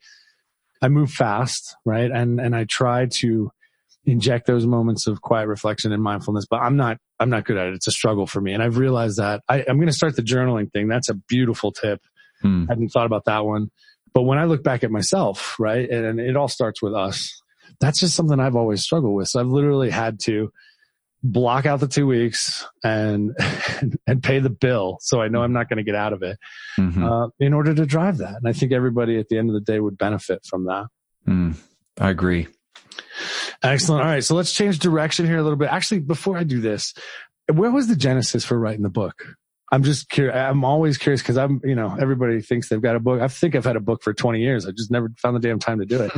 I 0.82 0.88
move 0.88 1.12
fast, 1.12 1.76
right? 1.86 2.10
And, 2.10 2.40
and 2.40 2.56
I 2.56 2.66
try 2.66 3.08
to 3.20 3.52
inject 4.06 4.48
those 4.48 4.66
moments 4.66 5.08
of 5.08 5.22
quiet 5.22 5.48
reflection 5.48 5.94
and 5.94 6.02
mindfulness, 6.02 6.46
but 6.50 6.62
I'm 6.62 6.76
not, 6.76 6.98
I'm 7.20 7.30
not 7.30 7.46
good 7.46 7.58
at 7.58 7.68
it. 7.68 7.74
It's 7.76 7.88
a 7.88 7.92
struggle 7.92 8.26
for 8.26 8.42
me. 8.42 8.54
And 8.54 8.64
I've 8.64 8.78
realized 8.78 9.18
that 9.18 9.42
I, 9.48 9.60
am 9.60 9.78
going 9.78 9.88
to 9.88 9.94
start 9.94 10.16
the 10.16 10.22
journaling 10.22 10.72
thing. 10.72 10.88
That's 10.88 11.10
a 11.10 11.14
beautiful 11.14 11.72
tip. 11.72 12.02
Hmm. 12.42 12.66
I 12.68 12.74
hadn't 12.74 12.90
thought 12.90 13.06
about 13.06 13.26
that 13.26 13.46
one. 13.46 13.72
But 14.14 14.24
when 14.24 14.38
I 14.38 14.46
look 14.46 14.64
back 14.64 14.84
at 14.84 14.92
myself, 14.92 15.56
right, 15.58 15.90
and 15.90 16.20
it 16.20 16.36
all 16.36 16.48
starts 16.48 16.82
with 16.82 16.94
us, 16.94 17.42
that's 17.80 18.00
just 18.00 18.16
something 18.16 18.40
I've 18.40 18.56
always 18.56 18.84
struggled 18.84 19.16
with. 19.16 19.28
So 19.28 19.40
I've 19.40 19.48
literally 19.48 19.90
had 19.90 20.20
to 20.26 20.52
block 21.24 21.66
out 21.66 21.80
the 21.80 21.88
two 21.88 22.06
weeks 22.06 22.68
and 22.84 23.36
and 24.08 24.22
pay 24.22 24.40
the 24.40 24.50
bill 24.50 24.98
so 25.02 25.22
i 25.22 25.28
know 25.30 25.42
i'm 25.42 25.54
not 25.54 25.70
going 25.70 25.78
to 25.78 25.84
get 25.84 25.96
out 25.96 26.12
of 26.12 26.22
it 26.22 26.38
mm-hmm. 26.78 27.04
uh, 27.04 27.28
in 27.40 27.54
order 27.54 27.74
to 27.74 27.86
drive 27.86 28.18
that 28.18 28.36
and 28.36 28.48
i 28.48 28.52
think 28.52 28.72
everybody 28.72 29.18
at 29.18 29.30
the 29.30 29.38
end 29.38 29.50
of 29.50 29.54
the 29.54 29.62
day 29.62 29.80
would 29.80 29.98
benefit 29.98 30.46
from 30.46 30.66
that 30.66 30.86
mm, 31.28 31.56
i 32.00 32.10
agree 32.10 32.48
excellent 33.62 34.04
all 34.04 34.10
right 34.10 34.24
so 34.24 34.36
let's 34.36 34.52
change 34.52 34.80
direction 34.80 35.26
here 35.26 35.38
a 35.38 35.44
little 35.44 35.58
bit 35.58 35.70
actually 35.70 36.00
before 36.00 36.38
i 36.38 36.44
do 36.44 36.60
this 36.60 36.94
where 37.54 37.72
was 37.72 37.88
the 37.88 37.96
genesis 37.96 38.44
for 38.44 38.60
writing 38.60 38.84
the 38.84 38.90
book 38.90 39.24
I'm 39.74 39.82
just 39.82 40.08
curious. 40.08 40.36
I'm 40.36 40.64
always 40.64 41.00
curious 41.00 41.24
because 41.24 41.36
I'm, 41.36 41.60
you 41.64 41.74
know, 41.74 41.98
everybody 42.00 42.42
thinks 42.42 42.70
they've 42.70 42.80
got 42.80 42.96
a 42.96 43.00
book. 43.00 43.22
I 43.22 43.28
think 43.28 43.56
I've 43.56 43.66
had 43.66 43.76
a 43.76 43.80
book 43.80 44.04
for 44.04 44.14
20 44.14 44.40
years. 44.40 44.68
I 44.68 44.72
just 44.72 44.92
never 44.92 45.10
found 45.18 45.36
the 45.36 45.40
damn 45.40 45.58
time 45.58 45.80
to 45.80 45.86
do 45.86 46.04
it. 46.04 46.12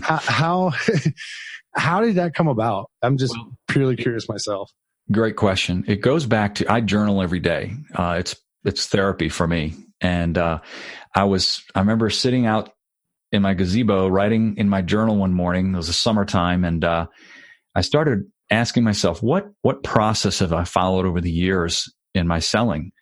how, 0.02 0.16
how, 0.16 0.72
how, 1.74 2.00
did 2.00 2.16
that 2.16 2.34
come 2.34 2.48
about? 2.48 2.90
I'm 3.02 3.16
just 3.16 3.36
well, 3.36 3.56
purely 3.68 3.96
curious 3.96 4.28
myself. 4.28 4.70
Great 5.10 5.36
question. 5.36 5.84
It 5.86 6.00
goes 6.00 6.26
back 6.26 6.56
to, 6.56 6.70
I 6.70 6.80
journal 6.80 7.22
every 7.22 7.40
day. 7.40 7.74
Uh, 7.94 8.16
it's, 8.18 8.36
it's 8.64 8.86
therapy 8.86 9.28
for 9.28 9.46
me. 9.46 9.74
And, 10.00 10.36
uh, 10.38 10.60
I 11.14 11.24
was, 11.24 11.62
I 11.74 11.80
remember 11.80 12.10
sitting 12.10 12.46
out 12.46 12.70
in 13.30 13.42
my 13.42 13.54
gazebo 13.54 14.08
writing 14.08 14.56
in 14.58 14.68
my 14.68 14.82
journal 14.82 15.16
one 15.16 15.32
morning. 15.32 15.74
It 15.74 15.76
was 15.76 15.88
a 15.88 15.94
summertime 15.94 16.64
and, 16.64 16.84
uh, 16.84 17.06
I 17.74 17.80
started 17.80 18.30
asking 18.50 18.84
myself, 18.84 19.22
what, 19.22 19.48
what 19.62 19.82
process 19.82 20.40
have 20.40 20.52
I 20.52 20.64
followed 20.64 21.06
over 21.06 21.20
the 21.20 21.30
years 21.30 21.92
in 22.14 22.26
my 22.26 22.38
selling? 22.38 22.92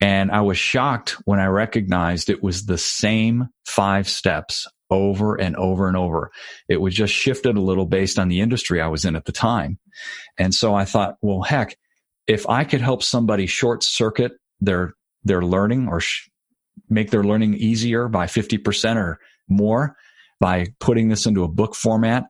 And 0.00 0.30
I 0.30 0.42
was 0.42 0.58
shocked 0.58 1.16
when 1.24 1.40
I 1.40 1.46
recognized 1.46 2.28
it 2.28 2.42
was 2.42 2.66
the 2.66 2.78
same 2.78 3.48
five 3.64 4.08
steps 4.08 4.66
over 4.90 5.34
and 5.34 5.56
over 5.56 5.88
and 5.88 5.96
over. 5.96 6.30
It 6.68 6.80
was 6.80 6.94
just 6.94 7.12
shifted 7.12 7.56
a 7.56 7.60
little 7.60 7.86
based 7.86 8.18
on 8.18 8.28
the 8.28 8.40
industry 8.40 8.80
I 8.80 8.88
was 8.88 9.04
in 9.04 9.16
at 9.16 9.24
the 9.24 9.32
time. 9.32 9.78
And 10.38 10.54
so 10.54 10.74
I 10.74 10.84
thought, 10.84 11.16
well, 11.20 11.42
heck, 11.42 11.76
if 12.26 12.48
I 12.48 12.64
could 12.64 12.80
help 12.80 13.02
somebody 13.02 13.46
short 13.46 13.82
circuit 13.82 14.32
their, 14.60 14.94
their 15.24 15.42
learning 15.42 15.88
or 15.88 16.00
sh- 16.00 16.28
make 16.88 17.10
their 17.10 17.24
learning 17.24 17.54
easier 17.54 18.08
by 18.08 18.26
50% 18.26 18.96
or 18.96 19.18
more 19.48 19.96
by 20.40 20.66
putting 20.80 21.08
this 21.08 21.26
into 21.26 21.44
a 21.44 21.48
book 21.48 21.74
format, 21.74 22.24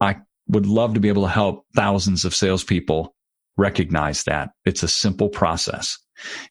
I 0.00 0.16
would 0.48 0.66
love 0.66 0.94
to 0.94 1.00
be 1.00 1.08
able 1.08 1.22
to 1.22 1.28
help 1.28 1.66
thousands 1.74 2.24
of 2.24 2.34
salespeople 2.34 3.14
recognize 3.56 4.24
that. 4.24 4.50
It's 4.64 4.82
a 4.82 4.88
simple 4.88 5.28
process. 5.28 5.98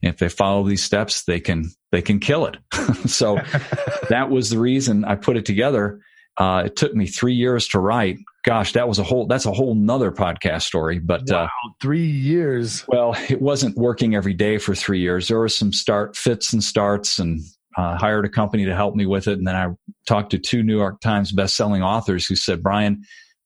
If 0.02 0.18
they 0.18 0.30
follow 0.30 0.68
these 0.68 0.84
steps, 0.84 1.24
they 1.24 1.40
can, 1.40 1.72
they 1.92 2.02
can 2.02 2.20
kill 2.20 2.46
it. 2.46 2.58
so 3.10 3.36
that 4.10 4.30
was 4.30 4.50
the 4.50 4.60
reason 4.60 5.06
I 5.06 5.16
put 5.16 5.38
it 5.38 5.46
together. 5.46 6.00
Uh, 6.38 6.64
it 6.66 6.76
took 6.76 6.94
me 6.94 7.08
three 7.08 7.34
years 7.34 7.68
to 7.70 7.80
write. 7.80 8.18
Gosh, 8.44 8.74
that 8.74 8.88
was 8.88 9.00
a 9.00 9.04
whole, 9.04 9.28
that's 9.28 9.46
a 9.46 9.52
whole 9.52 9.76
nother 9.76 10.12
podcast 10.12 10.64
story, 10.64 10.98
but, 10.98 11.30
uh, 11.30 11.36
wow, 11.36 11.46
uh, 11.46 11.74
three 11.82 12.08
years. 12.08 12.84
Well, 12.88 13.16
it 13.30 13.42
wasn't 13.42 13.78
working 13.78 14.16
every 14.16 14.34
day 14.34 14.58
for 14.58 14.74
three 14.74 15.00
years. 15.00 15.28
There 15.28 15.38
were 15.38 15.50
some 15.50 15.74
start 15.74 16.16
fits 16.16 16.52
and 16.54 16.64
starts 16.64 17.20
and, 17.20 17.42
uh, 17.78 17.98
hired 17.98 18.26
a 18.26 18.30
company 18.30 18.66
to 18.66 18.76
help 18.76 18.96
me 18.96 19.06
with 19.06 19.28
it. 19.28 19.38
And 19.38 19.48
then 19.48 19.56
I 19.56 19.68
talked 20.08 20.32
to 20.32 20.40
two 20.40 20.64
New 20.64 20.78
York 20.78 21.02
Times 21.02 21.32
best-selling 21.32 21.84
authors 21.84 22.26
who 22.26 22.36
said, 22.36 22.64
Brian, 22.64 23.04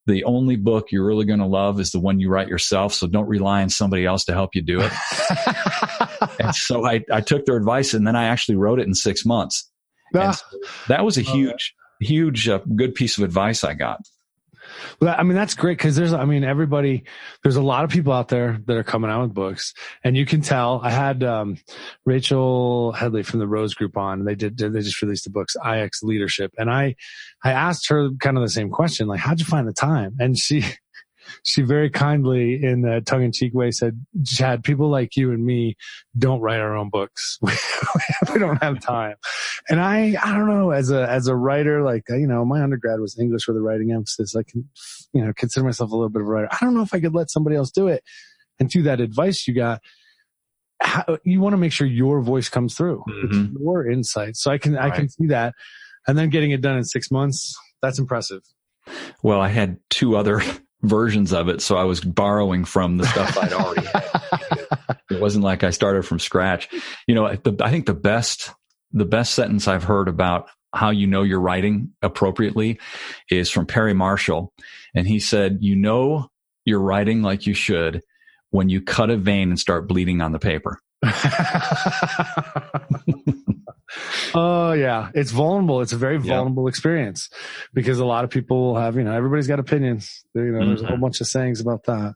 the 0.07 0.23
only 0.25 0.55
book 0.55 0.91
you're 0.91 1.05
really 1.05 1.25
going 1.25 1.39
to 1.39 1.45
love 1.45 1.79
is 1.79 1.91
the 1.91 1.99
one 1.99 2.19
you 2.19 2.29
write 2.29 2.47
yourself. 2.47 2.93
So 2.93 3.07
don't 3.07 3.27
rely 3.27 3.61
on 3.61 3.69
somebody 3.69 4.05
else 4.05 4.25
to 4.25 4.33
help 4.33 4.53
you 4.53 4.61
do 4.61 4.81
it. 4.81 4.91
and 6.39 6.55
so 6.55 6.85
I, 6.85 7.03
I 7.11 7.21
took 7.21 7.45
their 7.45 7.57
advice 7.57 7.93
and 7.93 8.05
then 8.05 8.15
I 8.15 8.25
actually 8.25 8.55
wrote 8.55 8.79
it 8.79 8.87
in 8.87 8.93
six 8.93 9.25
months. 9.25 9.69
Ah, 10.15 10.31
so 10.31 10.45
that 10.87 11.03
was 11.03 11.17
a 11.17 11.21
huge, 11.21 11.73
huge, 11.99 12.47
uh, 12.47 12.59
good 12.75 12.93
piece 12.93 13.17
of 13.17 13.23
advice 13.23 13.63
I 13.63 13.73
got. 13.73 14.01
Well, 14.99 15.15
I 15.17 15.23
mean, 15.23 15.35
that's 15.35 15.53
great 15.53 15.77
because 15.77 15.95
there's, 15.95 16.13
I 16.13 16.25
mean, 16.25 16.43
everybody, 16.43 17.03
there's 17.43 17.55
a 17.55 17.61
lot 17.61 17.83
of 17.83 17.89
people 17.89 18.13
out 18.13 18.27
there 18.29 18.59
that 18.65 18.77
are 18.77 18.83
coming 18.83 19.09
out 19.09 19.23
with 19.23 19.33
books 19.33 19.73
and 20.03 20.15
you 20.15 20.25
can 20.25 20.41
tell 20.41 20.81
I 20.83 20.91
had, 20.91 21.23
um, 21.23 21.57
Rachel 22.05 22.91
Headley 22.91 23.23
from 23.23 23.39
the 23.39 23.47
Rose 23.47 23.73
Group 23.73 23.97
on, 23.97 24.25
they 24.25 24.35
did, 24.35 24.57
they 24.57 24.81
just 24.81 25.01
released 25.01 25.25
the 25.25 25.29
books, 25.29 25.55
IX 25.65 26.03
Leadership. 26.03 26.53
And 26.57 26.69
I, 26.69 26.95
I 27.43 27.51
asked 27.51 27.89
her 27.89 28.09
kind 28.19 28.37
of 28.37 28.43
the 28.43 28.49
same 28.49 28.69
question, 28.69 29.07
like, 29.07 29.19
how'd 29.19 29.39
you 29.39 29.45
find 29.45 29.67
the 29.67 29.73
time? 29.73 30.15
And 30.19 30.37
she, 30.37 30.63
she 31.43 31.61
very 31.61 31.89
kindly, 31.89 32.63
in 32.63 32.85
a 32.85 33.01
tongue 33.01 33.23
in 33.23 33.31
cheek 33.31 33.53
way, 33.53 33.71
said, 33.71 34.05
Chad, 34.23 34.63
people 34.63 34.89
like 34.89 35.15
you 35.15 35.31
and 35.31 35.45
me 35.45 35.75
don't 36.17 36.41
write 36.41 36.59
our 36.59 36.75
own 36.75 36.89
books. 36.89 37.39
we 37.41 38.39
don't 38.39 38.61
have 38.61 38.79
time. 38.79 39.15
And 39.69 39.79
I, 39.79 40.15
I 40.23 40.33
don't 40.35 40.47
know, 40.47 40.71
as 40.71 40.91
a, 40.91 41.09
as 41.09 41.27
a 41.27 41.35
writer, 41.35 41.83
like, 41.83 42.03
you 42.09 42.27
know, 42.27 42.45
my 42.45 42.61
undergrad 42.61 42.99
was 42.99 43.17
English 43.19 43.47
with 43.47 43.57
a 43.57 43.61
writing 43.61 43.91
emphasis. 43.91 44.35
I 44.35 44.43
can, 44.43 44.67
you 45.13 45.25
know, 45.25 45.33
consider 45.35 45.65
myself 45.65 45.91
a 45.91 45.95
little 45.95 46.09
bit 46.09 46.21
of 46.21 46.27
a 46.27 46.31
writer. 46.31 46.49
I 46.51 46.57
don't 46.61 46.73
know 46.73 46.83
if 46.83 46.93
I 46.93 46.99
could 46.99 47.15
let 47.15 47.31
somebody 47.31 47.55
else 47.55 47.71
do 47.71 47.87
it. 47.87 48.03
And 48.59 48.71
through 48.71 48.83
that 48.83 49.01
advice 49.01 49.47
you 49.47 49.53
got, 49.53 49.81
how, 50.81 51.17
you 51.23 51.41
want 51.41 51.53
to 51.53 51.57
make 51.57 51.71
sure 51.71 51.87
your 51.87 52.21
voice 52.21 52.49
comes 52.49 52.75
through, 52.75 53.03
mm-hmm. 53.07 53.55
your 53.61 53.89
insight. 53.89 54.35
So 54.35 54.51
I 54.51 54.57
can, 54.57 54.73
right. 54.73 54.91
I 54.91 54.95
can 54.95 55.09
see 55.09 55.27
that. 55.27 55.53
And 56.07 56.17
then 56.17 56.29
getting 56.29 56.51
it 56.51 56.61
done 56.61 56.77
in 56.77 56.83
six 56.83 57.09
months, 57.09 57.57
that's 57.81 57.97
impressive. 57.97 58.41
Well, 59.23 59.41
I 59.41 59.49
had 59.49 59.77
two 59.89 60.15
other 60.15 60.41
versions 60.87 61.33
of 61.33 61.49
it. 61.49 61.61
So 61.61 61.77
I 61.77 61.83
was 61.83 62.01
borrowing 62.01 62.65
from 62.65 62.97
the 62.97 63.05
stuff 63.05 63.37
I'd 63.37 63.53
already 63.53 63.87
had. 63.87 64.97
it 65.11 65.21
wasn't 65.21 65.43
like 65.43 65.63
I 65.63 65.69
started 65.69 66.05
from 66.05 66.19
scratch. 66.19 66.69
You 67.07 67.15
know, 67.15 67.35
the, 67.35 67.55
I 67.61 67.71
think 67.71 67.85
the 67.85 67.93
best, 67.93 68.51
the 68.91 69.05
best 69.05 69.33
sentence 69.33 69.67
I've 69.67 69.83
heard 69.83 70.07
about 70.07 70.47
how 70.73 70.89
you 70.89 71.07
know 71.07 71.23
you're 71.23 71.39
writing 71.39 71.93
appropriately 72.01 72.79
is 73.29 73.49
from 73.49 73.65
Perry 73.65 73.93
Marshall. 73.93 74.53
And 74.93 75.07
he 75.07 75.19
said, 75.19 75.59
you 75.61 75.75
know, 75.75 76.29
you're 76.65 76.81
writing 76.81 77.21
like 77.21 77.45
you 77.45 77.53
should 77.53 78.01
when 78.49 78.69
you 78.69 78.81
cut 78.81 79.09
a 79.09 79.17
vein 79.17 79.49
and 79.49 79.59
start 79.59 79.87
bleeding 79.87 80.21
on 80.21 80.31
the 80.31 80.39
paper. 80.39 80.79
Oh 84.33 84.73
yeah, 84.73 85.09
it's 85.13 85.31
vulnerable. 85.31 85.81
It's 85.81 85.93
a 85.93 85.97
very 85.97 86.17
vulnerable 86.17 86.63
yeah. 86.63 86.69
experience 86.69 87.29
because 87.73 87.99
a 87.99 88.05
lot 88.05 88.23
of 88.23 88.29
people 88.29 88.75
have, 88.75 88.95
you 88.95 89.03
know, 89.03 89.13
everybody's 89.13 89.47
got 89.47 89.59
opinions. 89.59 90.23
You 90.33 90.41
know, 90.43 90.59
mm-hmm. 90.59 90.67
there's 90.67 90.81
a 90.81 90.85
whole 90.85 90.95
mm-hmm. 90.95 91.03
bunch 91.03 91.21
of 91.21 91.27
sayings 91.27 91.59
about 91.59 91.83
that. 91.85 92.15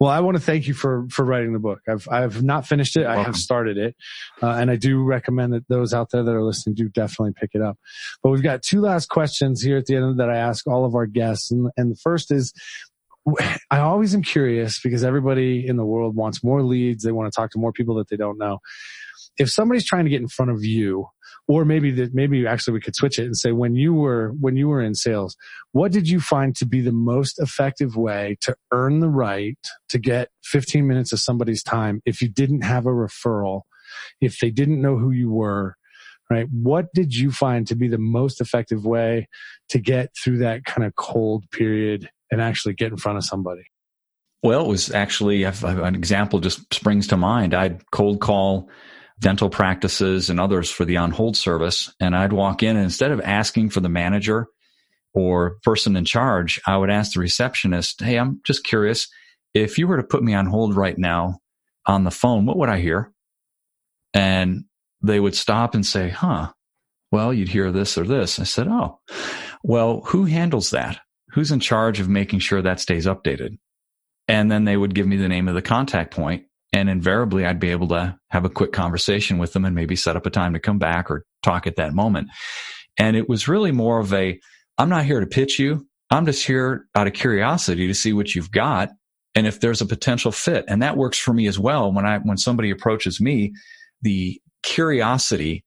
Well, 0.00 0.10
I 0.10 0.20
want 0.20 0.36
to 0.36 0.42
thank 0.42 0.66
you 0.66 0.74
for 0.74 1.06
for 1.10 1.24
writing 1.24 1.52
the 1.52 1.58
book. 1.58 1.80
I've 1.88 2.08
I've 2.10 2.42
not 2.42 2.66
finished 2.66 2.96
it. 2.96 3.06
I 3.06 3.22
have 3.22 3.36
started 3.36 3.76
it, 3.76 3.94
uh, 4.42 4.52
and 4.52 4.70
I 4.70 4.76
do 4.76 5.02
recommend 5.02 5.52
that 5.52 5.68
those 5.68 5.92
out 5.92 6.10
there 6.10 6.22
that 6.22 6.34
are 6.34 6.42
listening 6.42 6.76
do 6.76 6.88
definitely 6.88 7.34
pick 7.38 7.50
it 7.54 7.60
up. 7.60 7.78
But 8.22 8.30
we've 8.30 8.42
got 8.42 8.62
two 8.62 8.80
last 8.80 9.08
questions 9.10 9.60
here 9.62 9.76
at 9.76 9.86
the 9.86 9.96
end 9.96 10.18
that 10.18 10.30
I 10.30 10.36
ask 10.36 10.66
all 10.66 10.84
of 10.84 10.94
our 10.94 11.06
guests, 11.06 11.50
and 11.50 11.70
and 11.76 11.92
the 11.92 12.00
first 12.02 12.30
is. 12.30 12.52
I 13.70 13.80
always 13.80 14.14
am 14.14 14.22
curious 14.22 14.80
because 14.80 15.04
everybody 15.04 15.66
in 15.68 15.76
the 15.76 15.84
world 15.84 16.16
wants 16.16 16.42
more 16.42 16.62
leads. 16.62 17.04
They 17.04 17.12
want 17.12 17.30
to 17.30 17.38
talk 17.38 17.50
to 17.50 17.58
more 17.58 17.70
people 17.70 17.96
that 17.96 18.08
they 18.08 18.16
don't 18.16 18.38
know 18.38 18.60
if 19.40 19.50
somebody's 19.50 19.86
trying 19.86 20.04
to 20.04 20.10
get 20.10 20.20
in 20.20 20.28
front 20.28 20.50
of 20.50 20.64
you, 20.64 21.08
or 21.50 21.64
maybe 21.64 21.90
that 21.90 22.14
maybe 22.14 22.46
actually 22.46 22.74
we 22.74 22.80
could 22.80 22.94
switch 22.94 23.18
it 23.18 23.24
and 23.24 23.36
say 23.36 23.50
when 23.50 23.74
you 23.74 23.92
were 23.92 24.28
when 24.38 24.56
you 24.56 24.68
were 24.68 24.80
in 24.80 24.94
sales 24.94 25.36
what 25.72 25.90
did 25.90 26.08
you 26.08 26.20
find 26.20 26.54
to 26.54 26.64
be 26.64 26.80
the 26.80 26.92
most 26.92 27.40
effective 27.40 27.96
way 27.96 28.36
to 28.40 28.54
earn 28.70 29.00
the 29.00 29.08
right 29.08 29.58
to 29.88 29.98
get 29.98 30.28
15 30.44 30.86
minutes 30.86 31.12
of 31.12 31.18
somebody's 31.18 31.64
time 31.64 32.00
if 32.06 32.22
you 32.22 32.28
didn't 32.28 32.62
have 32.62 32.86
a 32.86 32.90
referral 32.90 33.62
if 34.20 34.38
they 34.38 34.50
didn't 34.50 34.80
know 34.80 34.96
who 34.96 35.10
you 35.10 35.28
were 35.28 35.74
right 36.30 36.46
what 36.52 36.86
did 36.94 37.16
you 37.16 37.32
find 37.32 37.66
to 37.66 37.74
be 37.74 37.88
the 37.88 37.98
most 37.98 38.40
effective 38.40 38.84
way 38.84 39.28
to 39.68 39.80
get 39.80 40.10
through 40.16 40.38
that 40.38 40.64
kind 40.64 40.86
of 40.86 40.94
cold 40.94 41.50
period 41.50 42.08
and 42.30 42.40
actually 42.40 42.74
get 42.74 42.92
in 42.92 42.96
front 42.96 43.18
of 43.18 43.24
somebody 43.24 43.64
well, 44.42 44.64
it 44.64 44.68
was 44.68 44.90
actually 44.90 45.42
an 45.42 45.94
example 45.94 46.40
just 46.40 46.72
springs 46.72 47.08
to 47.08 47.18
mind. 47.18 47.52
I'd 47.52 47.82
cold 47.90 48.22
call 48.22 48.70
dental 49.20 49.50
practices 49.50 50.30
and 50.30 50.40
others 50.40 50.70
for 50.70 50.84
the 50.84 50.96
on 50.96 51.10
hold 51.10 51.36
service. 51.36 51.92
And 52.00 52.16
I'd 52.16 52.32
walk 52.32 52.62
in 52.62 52.76
and 52.76 52.84
instead 52.84 53.12
of 53.12 53.20
asking 53.20 53.70
for 53.70 53.80
the 53.80 53.88
manager 53.88 54.48
or 55.12 55.58
person 55.62 55.96
in 55.96 56.04
charge, 56.04 56.60
I 56.66 56.76
would 56.76 56.90
ask 56.90 57.12
the 57.12 57.20
receptionist, 57.20 58.00
Hey, 58.00 58.16
I'm 58.16 58.40
just 58.44 58.64
curious. 58.64 59.08
If 59.54 59.78
you 59.78 59.86
were 59.86 59.98
to 59.98 60.02
put 60.02 60.22
me 60.22 60.34
on 60.34 60.46
hold 60.46 60.74
right 60.74 60.96
now 60.96 61.38
on 61.86 62.04
the 62.04 62.10
phone, 62.10 62.46
what 62.46 62.56
would 62.56 62.68
I 62.68 62.80
hear? 62.80 63.12
And 64.14 64.64
they 65.02 65.20
would 65.20 65.34
stop 65.34 65.74
and 65.74 65.84
say, 65.84 66.08
Huh, 66.08 66.52
well, 67.12 67.32
you'd 67.32 67.48
hear 67.48 67.70
this 67.70 67.98
or 67.98 68.04
this. 68.04 68.38
I 68.38 68.44
said, 68.44 68.68
Oh, 68.68 69.00
well, 69.62 70.00
who 70.06 70.24
handles 70.24 70.70
that? 70.70 71.00
Who's 71.32 71.52
in 71.52 71.60
charge 71.60 72.00
of 72.00 72.08
making 72.08 72.40
sure 72.40 72.62
that 72.62 72.80
stays 72.80 73.06
updated? 73.06 73.58
And 74.28 74.50
then 74.50 74.64
they 74.64 74.76
would 74.76 74.94
give 74.94 75.06
me 75.06 75.16
the 75.16 75.28
name 75.28 75.48
of 75.48 75.54
the 75.54 75.62
contact 75.62 76.14
point, 76.14 76.44
And 76.72 76.88
invariably, 76.88 77.44
I'd 77.44 77.58
be 77.58 77.70
able 77.70 77.88
to 77.88 78.16
have 78.28 78.44
a 78.44 78.50
quick 78.50 78.72
conversation 78.72 79.38
with 79.38 79.52
them 79.52 79.64
and 79.64 79.74
maybe 79.74 79.96
set 79.96 80.16
up 80.16 80.26
a 80.26 80.30
time 80.30 80.52
to 80.52 80.60
come 80.60 80.78
back 80.78 81.10
or 81.10 81.24
talk 81.42 81.66
at 81.66 81.76
that 81.76 81.94
moment. 81.94 82.28
And 82.96 83.16
it 83.16 83.28
was 83.28 83.48
really 83.48 83.72
more 83.72 83.98
of 83.98 84.12
a, 84.12 84.38
I'm 84.78 84.88
not 84.88 85.04
here 85.04 85.20
to 85.20 85.26
pitch 85.26 85.58
you. 85.58 85.86
I'm 86.10 86.26
just 86.26 86.46
here 86.46 86.86
out 86.94 87.06
of 87.06 87.12
curiosity 87.12 87.86
to 87.86 87.94
see 87.94 88.12
what 88.12 88.34
you've 88.34 88.50
got 88.52 88.90
and 89.34 89.46
if 89.46 89.60
there's 89.60 89.80
a 89.80 89.86
potential 89.86 90.32
fit. 90.32 90.64
And 90.68 90.82
that 90.82 90.96
works 90.96 91.18
for 91.18 91.32
me 91.32 91.46
as 91.46 91.58
well. 91.58 91.92
When 91.92 92.06
I, 92.06 92.18
when 92.18 92.36
somebody 92.36 92.70
approaches 92.70 93.20
me, 93.20 93.52
the 94.02 94.40
curiosity, 94.62 95.64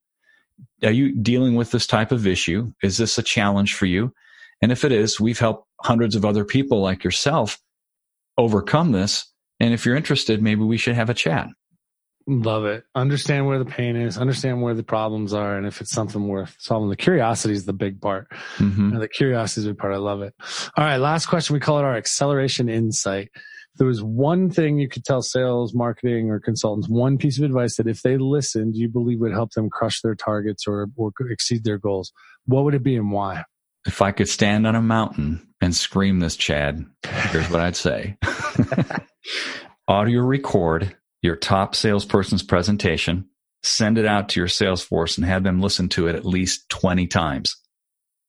are 0.84 0.92
you 0.92 1.16
dealing 1.22 1.56
with 1.56 1.72
this 1.72 1.88
type 1.88 2.12
of 2.12 2.28
issue? 2.28 2.72
Is 2.82 2.98
this 2.98 3.18
a 3.18 3.24
challenge 3.24 3.74
for 3.74 3.86
you? 3.86 4.13
And 4.62 4.72
if 4.72 4.84
it 4.86 4.92
is, 4.92 5.20
we've 5.20 5.39
helped 5.39 5.68
hundreds 5.82 6.16
of 6.16 6.26
other 6.26 6.46
people 6.46 6.82
like 6.82 7.04
yourself 7.04 7.58
overcome 8.38 8.92
this. 8.92 9.33
And 9.63 9.73
if 9.73 9.86
you're 9.86 9.95
interested, 9.95 10.41
maybe 10.41 10.62
we 10.62 10.76
should 10.76 10.95
have 10.95 11.10
a 11.10 11.13
chat. 11.13 11.47
Love 12.28 12.65
it. 12.65 12.84
Understand 12.95 13.47
where 13.47 13.60
the 13.60 13.65
pain 13.65 13.95
is, 13.95 14.17
understand 14.17 14.62
where 14.62 14.73
the 14.73 14.84
problems 14.84 15.34
are, 15.34 15.56
and 15.56 15.65
if 15.65 15.80
it's 15.80 15.91
something 15.91 16.28
worth 16.28 16.54
solving. 16.60 16.89
The 16.89 16.97
curiosity 16.97 17.54
is 17.54 17.65
the 17.65 17.71
big 17.71 18.02
part. 18.02 18.28
Mm-hmm. 18.58 18.99
The 18.99 19.08
curiosity 19.08 19.62
is 19.62 19.65
the 19.65 19.71
big 19.71 19.80
part. 19.80 19.93
I 19.93 19.97
love 19.97 20.21
it. 20.21 20.34
All 20.76 20.84
right. 20.84 20.97
Last 20.97 21.28
question. 21.28 21.54
We 21.54 21.62
call 21.62 21.80
it 21.80 21.86
our 21.86 21.95
acceleration 21.95 22.67
insight. 22.67 23.30
If 23.34 23.78
there 23.78 23.88
was 23.88 24.04
one 24.04 24.49
thing 24.49 24.80
you 24.80 24.89
could 24.89 25.06
tell 25.06 25.21
sales, 25.21 25.73
marketing, 25.73 26.30
or 26.30 26.41
consultants, 26.41 26.89
one 26.89 27.17
piece 27.17 27.38
of 27.38 27.45
advice 27.45 27.78
that 27.78 27.88
if 27.88 28.02
they 28.02 28.17
listened, 28.17 28.76
you 28.76 28.89
believe 28.89 29.21
would 29.21 29.32
help 29.32 29.52
them 29.52 29.69
crush 29.69 30.02
their 30.02 30.15
targets 30.15 30.67
or, 30.67 30.89
or 30.97 31.13
exceed 31.30 31.63
their 31.63 31.78
goals, 31.78 32.12
what 32.45 32.65
would 32.65 32.76
it 32.76 32.84
be 32.84 32.97
and 32.97 33.13
why? 33.13 33.45
If 33.86 34.02
I 34.02 34.12
could 34.12 34.28
stand 34.28 34.67
on 34.67 34.76
a 34.76 34.82
mountain 34.82 35.47
and 35.62 35.73
scream 35.73 36.19
this, 36.19 36.36
Chad, 36.36 36.86
here's 37.32 37.49
what 37.49 37.62
I'd 37.62 37.78
say. 37.78 38.17
Audio 39.88 40.22
record 40.22 40.96
your 41.22 41.36
top 41.36 41.74
salesperson's 41.76 42.44
presentation, 42.44 43.30
send 43.64 43.98
it 43.98 44.06
out 44.06 44.30
to 44.30 44.40
your 44.40 44.48
sales 44.48 44.84
force 44.84 45.18
and 45.18 45.26
have 45.26 45.44
them 45.44 45.62
listen 45.62 45.90
to 45.90 46.08
it 46.08 46.16
at 46.16 46.26
least 46.26 46.70
20 46.70 47.08
times. 47.08 47.56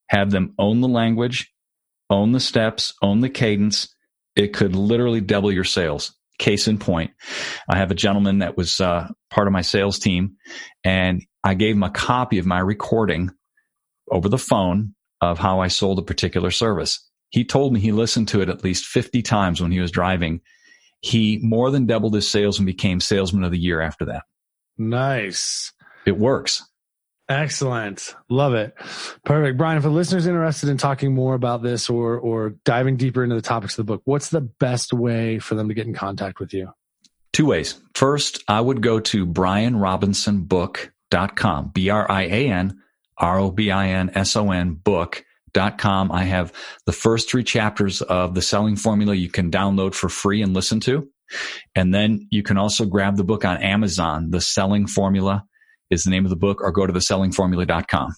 Have 0.08 0.30
them 0.30 0.54
own 0.58 0.80
the 0.80 0.88
language, 0.88 1.52
own 2.08 2.32
the 2.32 2.40
steps, 2.40 2.94
own 3.02 3.20
the 3.20 3.28
cadence. 3.28 3.94
It 4.36 4.52
could 4.52 4.76
literally 4.76 5.20
double 5.20 5.52
your 5.52 5.64
sales. 5.64 6.14
Case 6.38 6.66
in 6.66 6.78
point, 6.78 7.12
I 7.68 7.78
have 7.78 7.92
a 7.92 7.96
gentleman 7.96 8.40
that 8.40 8.56
was 8.56 8.80
uh, 8.80 9.08
part 9.30 9.46
of 9.46 9.52
my 9.52 9.62
sales 9.62 10.00
team, 10.00 10.36
and 10.82 11.24
I 11.44 11.54
gave 11.54 11.76
him 11.76 11.84
a 11.84 11.90
copy 11.90 12.38
of 12.38 12.46
my 12.46 12.58
recording 12.58 13.30
over 14.10 14.28
the 14.28 14.38
phone 14.38 14.94
of 15.20 15.38
how 15.38 15.60
I 15.60 15.68
sold 15.68 16.00
a 16.00 16.02
particular 16.02 16.50
service. 16.50 17.08
He 17.30 17.44
told 17.44 17.72
me 17.72 17.78
he 17.78 17.92
listened 17.92 18.28
to 18.28 18.40
it 18.40 18.48
at 18.48 18.64
least 18.64 18.86
50 18.86 19.22
times 19.22 19.60
when 19.60 19.70
he 19.70 19.78
was 19.80 19.92
driving. 19.92 20.40
He 21.04 21.38
more 21.42 21.70
than 21.70 21.84
doubled 21.84 22.14
his 22.14 22.26
sales 22.26 22.58
and 22.58 22.64
became 22.64 22.98
salesman 22.98 23.44
of 23.44 23.50
the 23.50 23.58
year 23.58 23.82
after 23.82 24.06
that. 24.06 24.22
Nice. 24.78 25.70
It 26.06 26.16
works. 26.16 26.64
Excellent. 27.28 28.14
Love 28.30 28.54
it. 28.54 28.74
Perfect. 29.22 29.58
Brian, 29.58 29.76
If 29.76 29.82
for 29.82 29.90
listeners 29.90 30.26
interested 30.26 30.70
in 30.70 30.78
talking 30.78 31.14
more 31.14 31.34
about 31.34 31.62
this 31.62 31.90
or 31.90 32.16
or 32.16 32.54
diving 32.64 32.96
deeper 32.96 33.22
into 33.22 33.36
the 33.36 33.42
topics 33.42 33.78
of 33.78 33.84
the 33.84 33.92
book, 33.92 34.00
what's 34.06 34.30
the 34.30 34.40
best 34.40 34.94
way 34.94 35.38
for 35.38 35.56
them 35.56 35.68
to 35.68 35.74
get 35.74 35.86
in 35.86 35.92
contact 35.92 36.40
with 36.40 36.54
you? 36.54 36.72
Two 37.34 37.44
ways. 37.46 37.78
First, 37.94 38.42
I 38.48 38.62
would 38.62 38.80
go 38.80 38.98
to 39.00 39.26
brianrobinsonbook.com, 39.26 41.70
B 41.74 41.90
R 41.90 42.10
I 42.10 42.22
A 42.22 42.48
N 42.48 42.80
R 43.18 43.38
O 43.40 43.50
B 43.50 43.70
I 43.70 43.88
N 43.88 44.10
S 44.14 44.36
O 44.36 44.52
N 44.52 44.72
book.com. 44.72 45.22
I 45.56 46.24
have 46.24 46.52
the 46.86 46.92
first 46.92 47.30
three 47.30 47.44
chapters 47.44 48.02
of 48.02 48.34
the 48.34 48.42
selling 48.42 48.76
formula 48.76 49.14
you 49.14 49.30
can 49.30 49.50
download 49.50 49.94
for 49.94 50.08
free 50.08 50.42
and 50.42 50.54
listen 50.54 50.80
to. 50.80 51.08
And 51.74 51.94
then 51.94 52.26
you 52.30 52.42
can 52.42 52.58
also 52.58 52.84
grab 52.84 53.16
the 53.16 53.24
book 53.24 53.44
on 53.44 53.62
Amazon. 53.62 54.30
The 54.30 54.40
selling 54.40 54.86
formula 54.86 55.44
is 55.90 56.04
the 56.04 56.10
name 56.10 56.24
of 56.24 56.30
the 56.30 56.36
book 56.36 56.60
or 56.60 56.70
go 56.72 56.86
to 56.86 56.92
thesellingformula.com. 56.92 58.14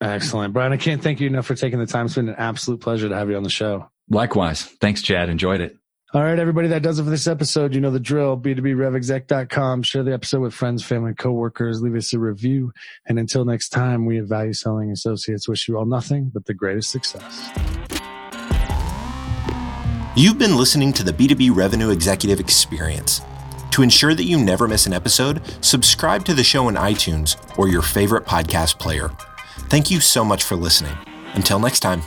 Excellent. 0.00 0.54
Brian, 0.54 0.72
I 0.72 0.76
can't 0.78 1.02
thank 1.02 1.20
you 1.20 1.26
enough 1.26 1.46
for 1.46 1.54
taking 1.54 1.78
the 1.78 1.86
time. 1.86 2.06
It's 2.06 2.14
been 2.14 2.28
an 2.28 2.36
absolute 2.38 2.80
pleasure 2.80 3.08
to 3.08 3.14
have 3.14 3.28
you 3.28 3.36
on 3.36 3.42
the 3.42 3.50
show. 3.50 3.90
Likewise. 4.08 4.62
Thanks, 4.62 5.02
Chad. 5.02 5.28
Enjoyed 5.28 5.60
it. 5.60 5.76
All 6.12 6.24
right, 6.24 6.40
everybody, 6.40 6.66
that 6.66 6.82
does 6.82 6.98
it 6.98 7.04
for 7.04 7.10
this 7.10 7.28
episode. 7.28 7.72
You 7.72 7.80
know 7.80 7.92
the 7.92 8.00
drill. 8.00 8.36
B2BRevExec.com. 8.36 9.84
Share 9.84 10.02
the 10.02 10.12
episode 10.12 10.40
with 10.40 10.52
friends, 10.52 10.84
family, 10.84 11.14
coworkers. 11.14 11.82
Leave 11.82 11.94
us 11.94 12.12
a 12.12 12.18
review. 12.18 12.72
And 13.06 13.16
until 13.16 13.44
next 13.44 13.68
time, 13.68 14.06
we 14.06 14.18
at 14.18 14.24
Value 14.24 14.52
Selling 14.52 14.90
Associates 14.90 15.48
wish 15.48 15.68
you 15.68 15.78
all 15.78 15.86
nothing 15.86 16.32
but 16.34 16.46
the 16.46 16.54
greatest 16.54 16.90
success. 16.90 17.50
You've 20.16 20.36
been 20.36 20.56
listening 20.56 20.92
to 20.94 21.04
the 21.04 21.12
B2B 21.12 21.54
Revenue 21.54 21.90
Executive 21.90 22.40
Experience. 22.40 23.20
To 23.70 23.82
ensure 23.82 24.12
that 24.16 24.24
you 24.24 24.42
never 24.42 24.66
miss 24.66 24.86
an 24.86 24.92
episode, 24.92 25.40
subscribe 25.64 26.24
to 26.24 26.34
the 26.34 26.42
show 26.42 26.68
in 26.68 26.74
iTunes 26.74 27.36
or 27.56 27.68
your 27.68 27.82
favorite 27.82 28.24
podcast 28.24 28.80
player. 28.80 29.12
Thank 29.68 29.92
you 29.92 30.00
so 30.00 30.24
much 30.24 30.42
for 30.42 30.56
listening. 30.56 30.96
Until 31.34 31.60
next 31.60 31.78
time. 31.80 32.02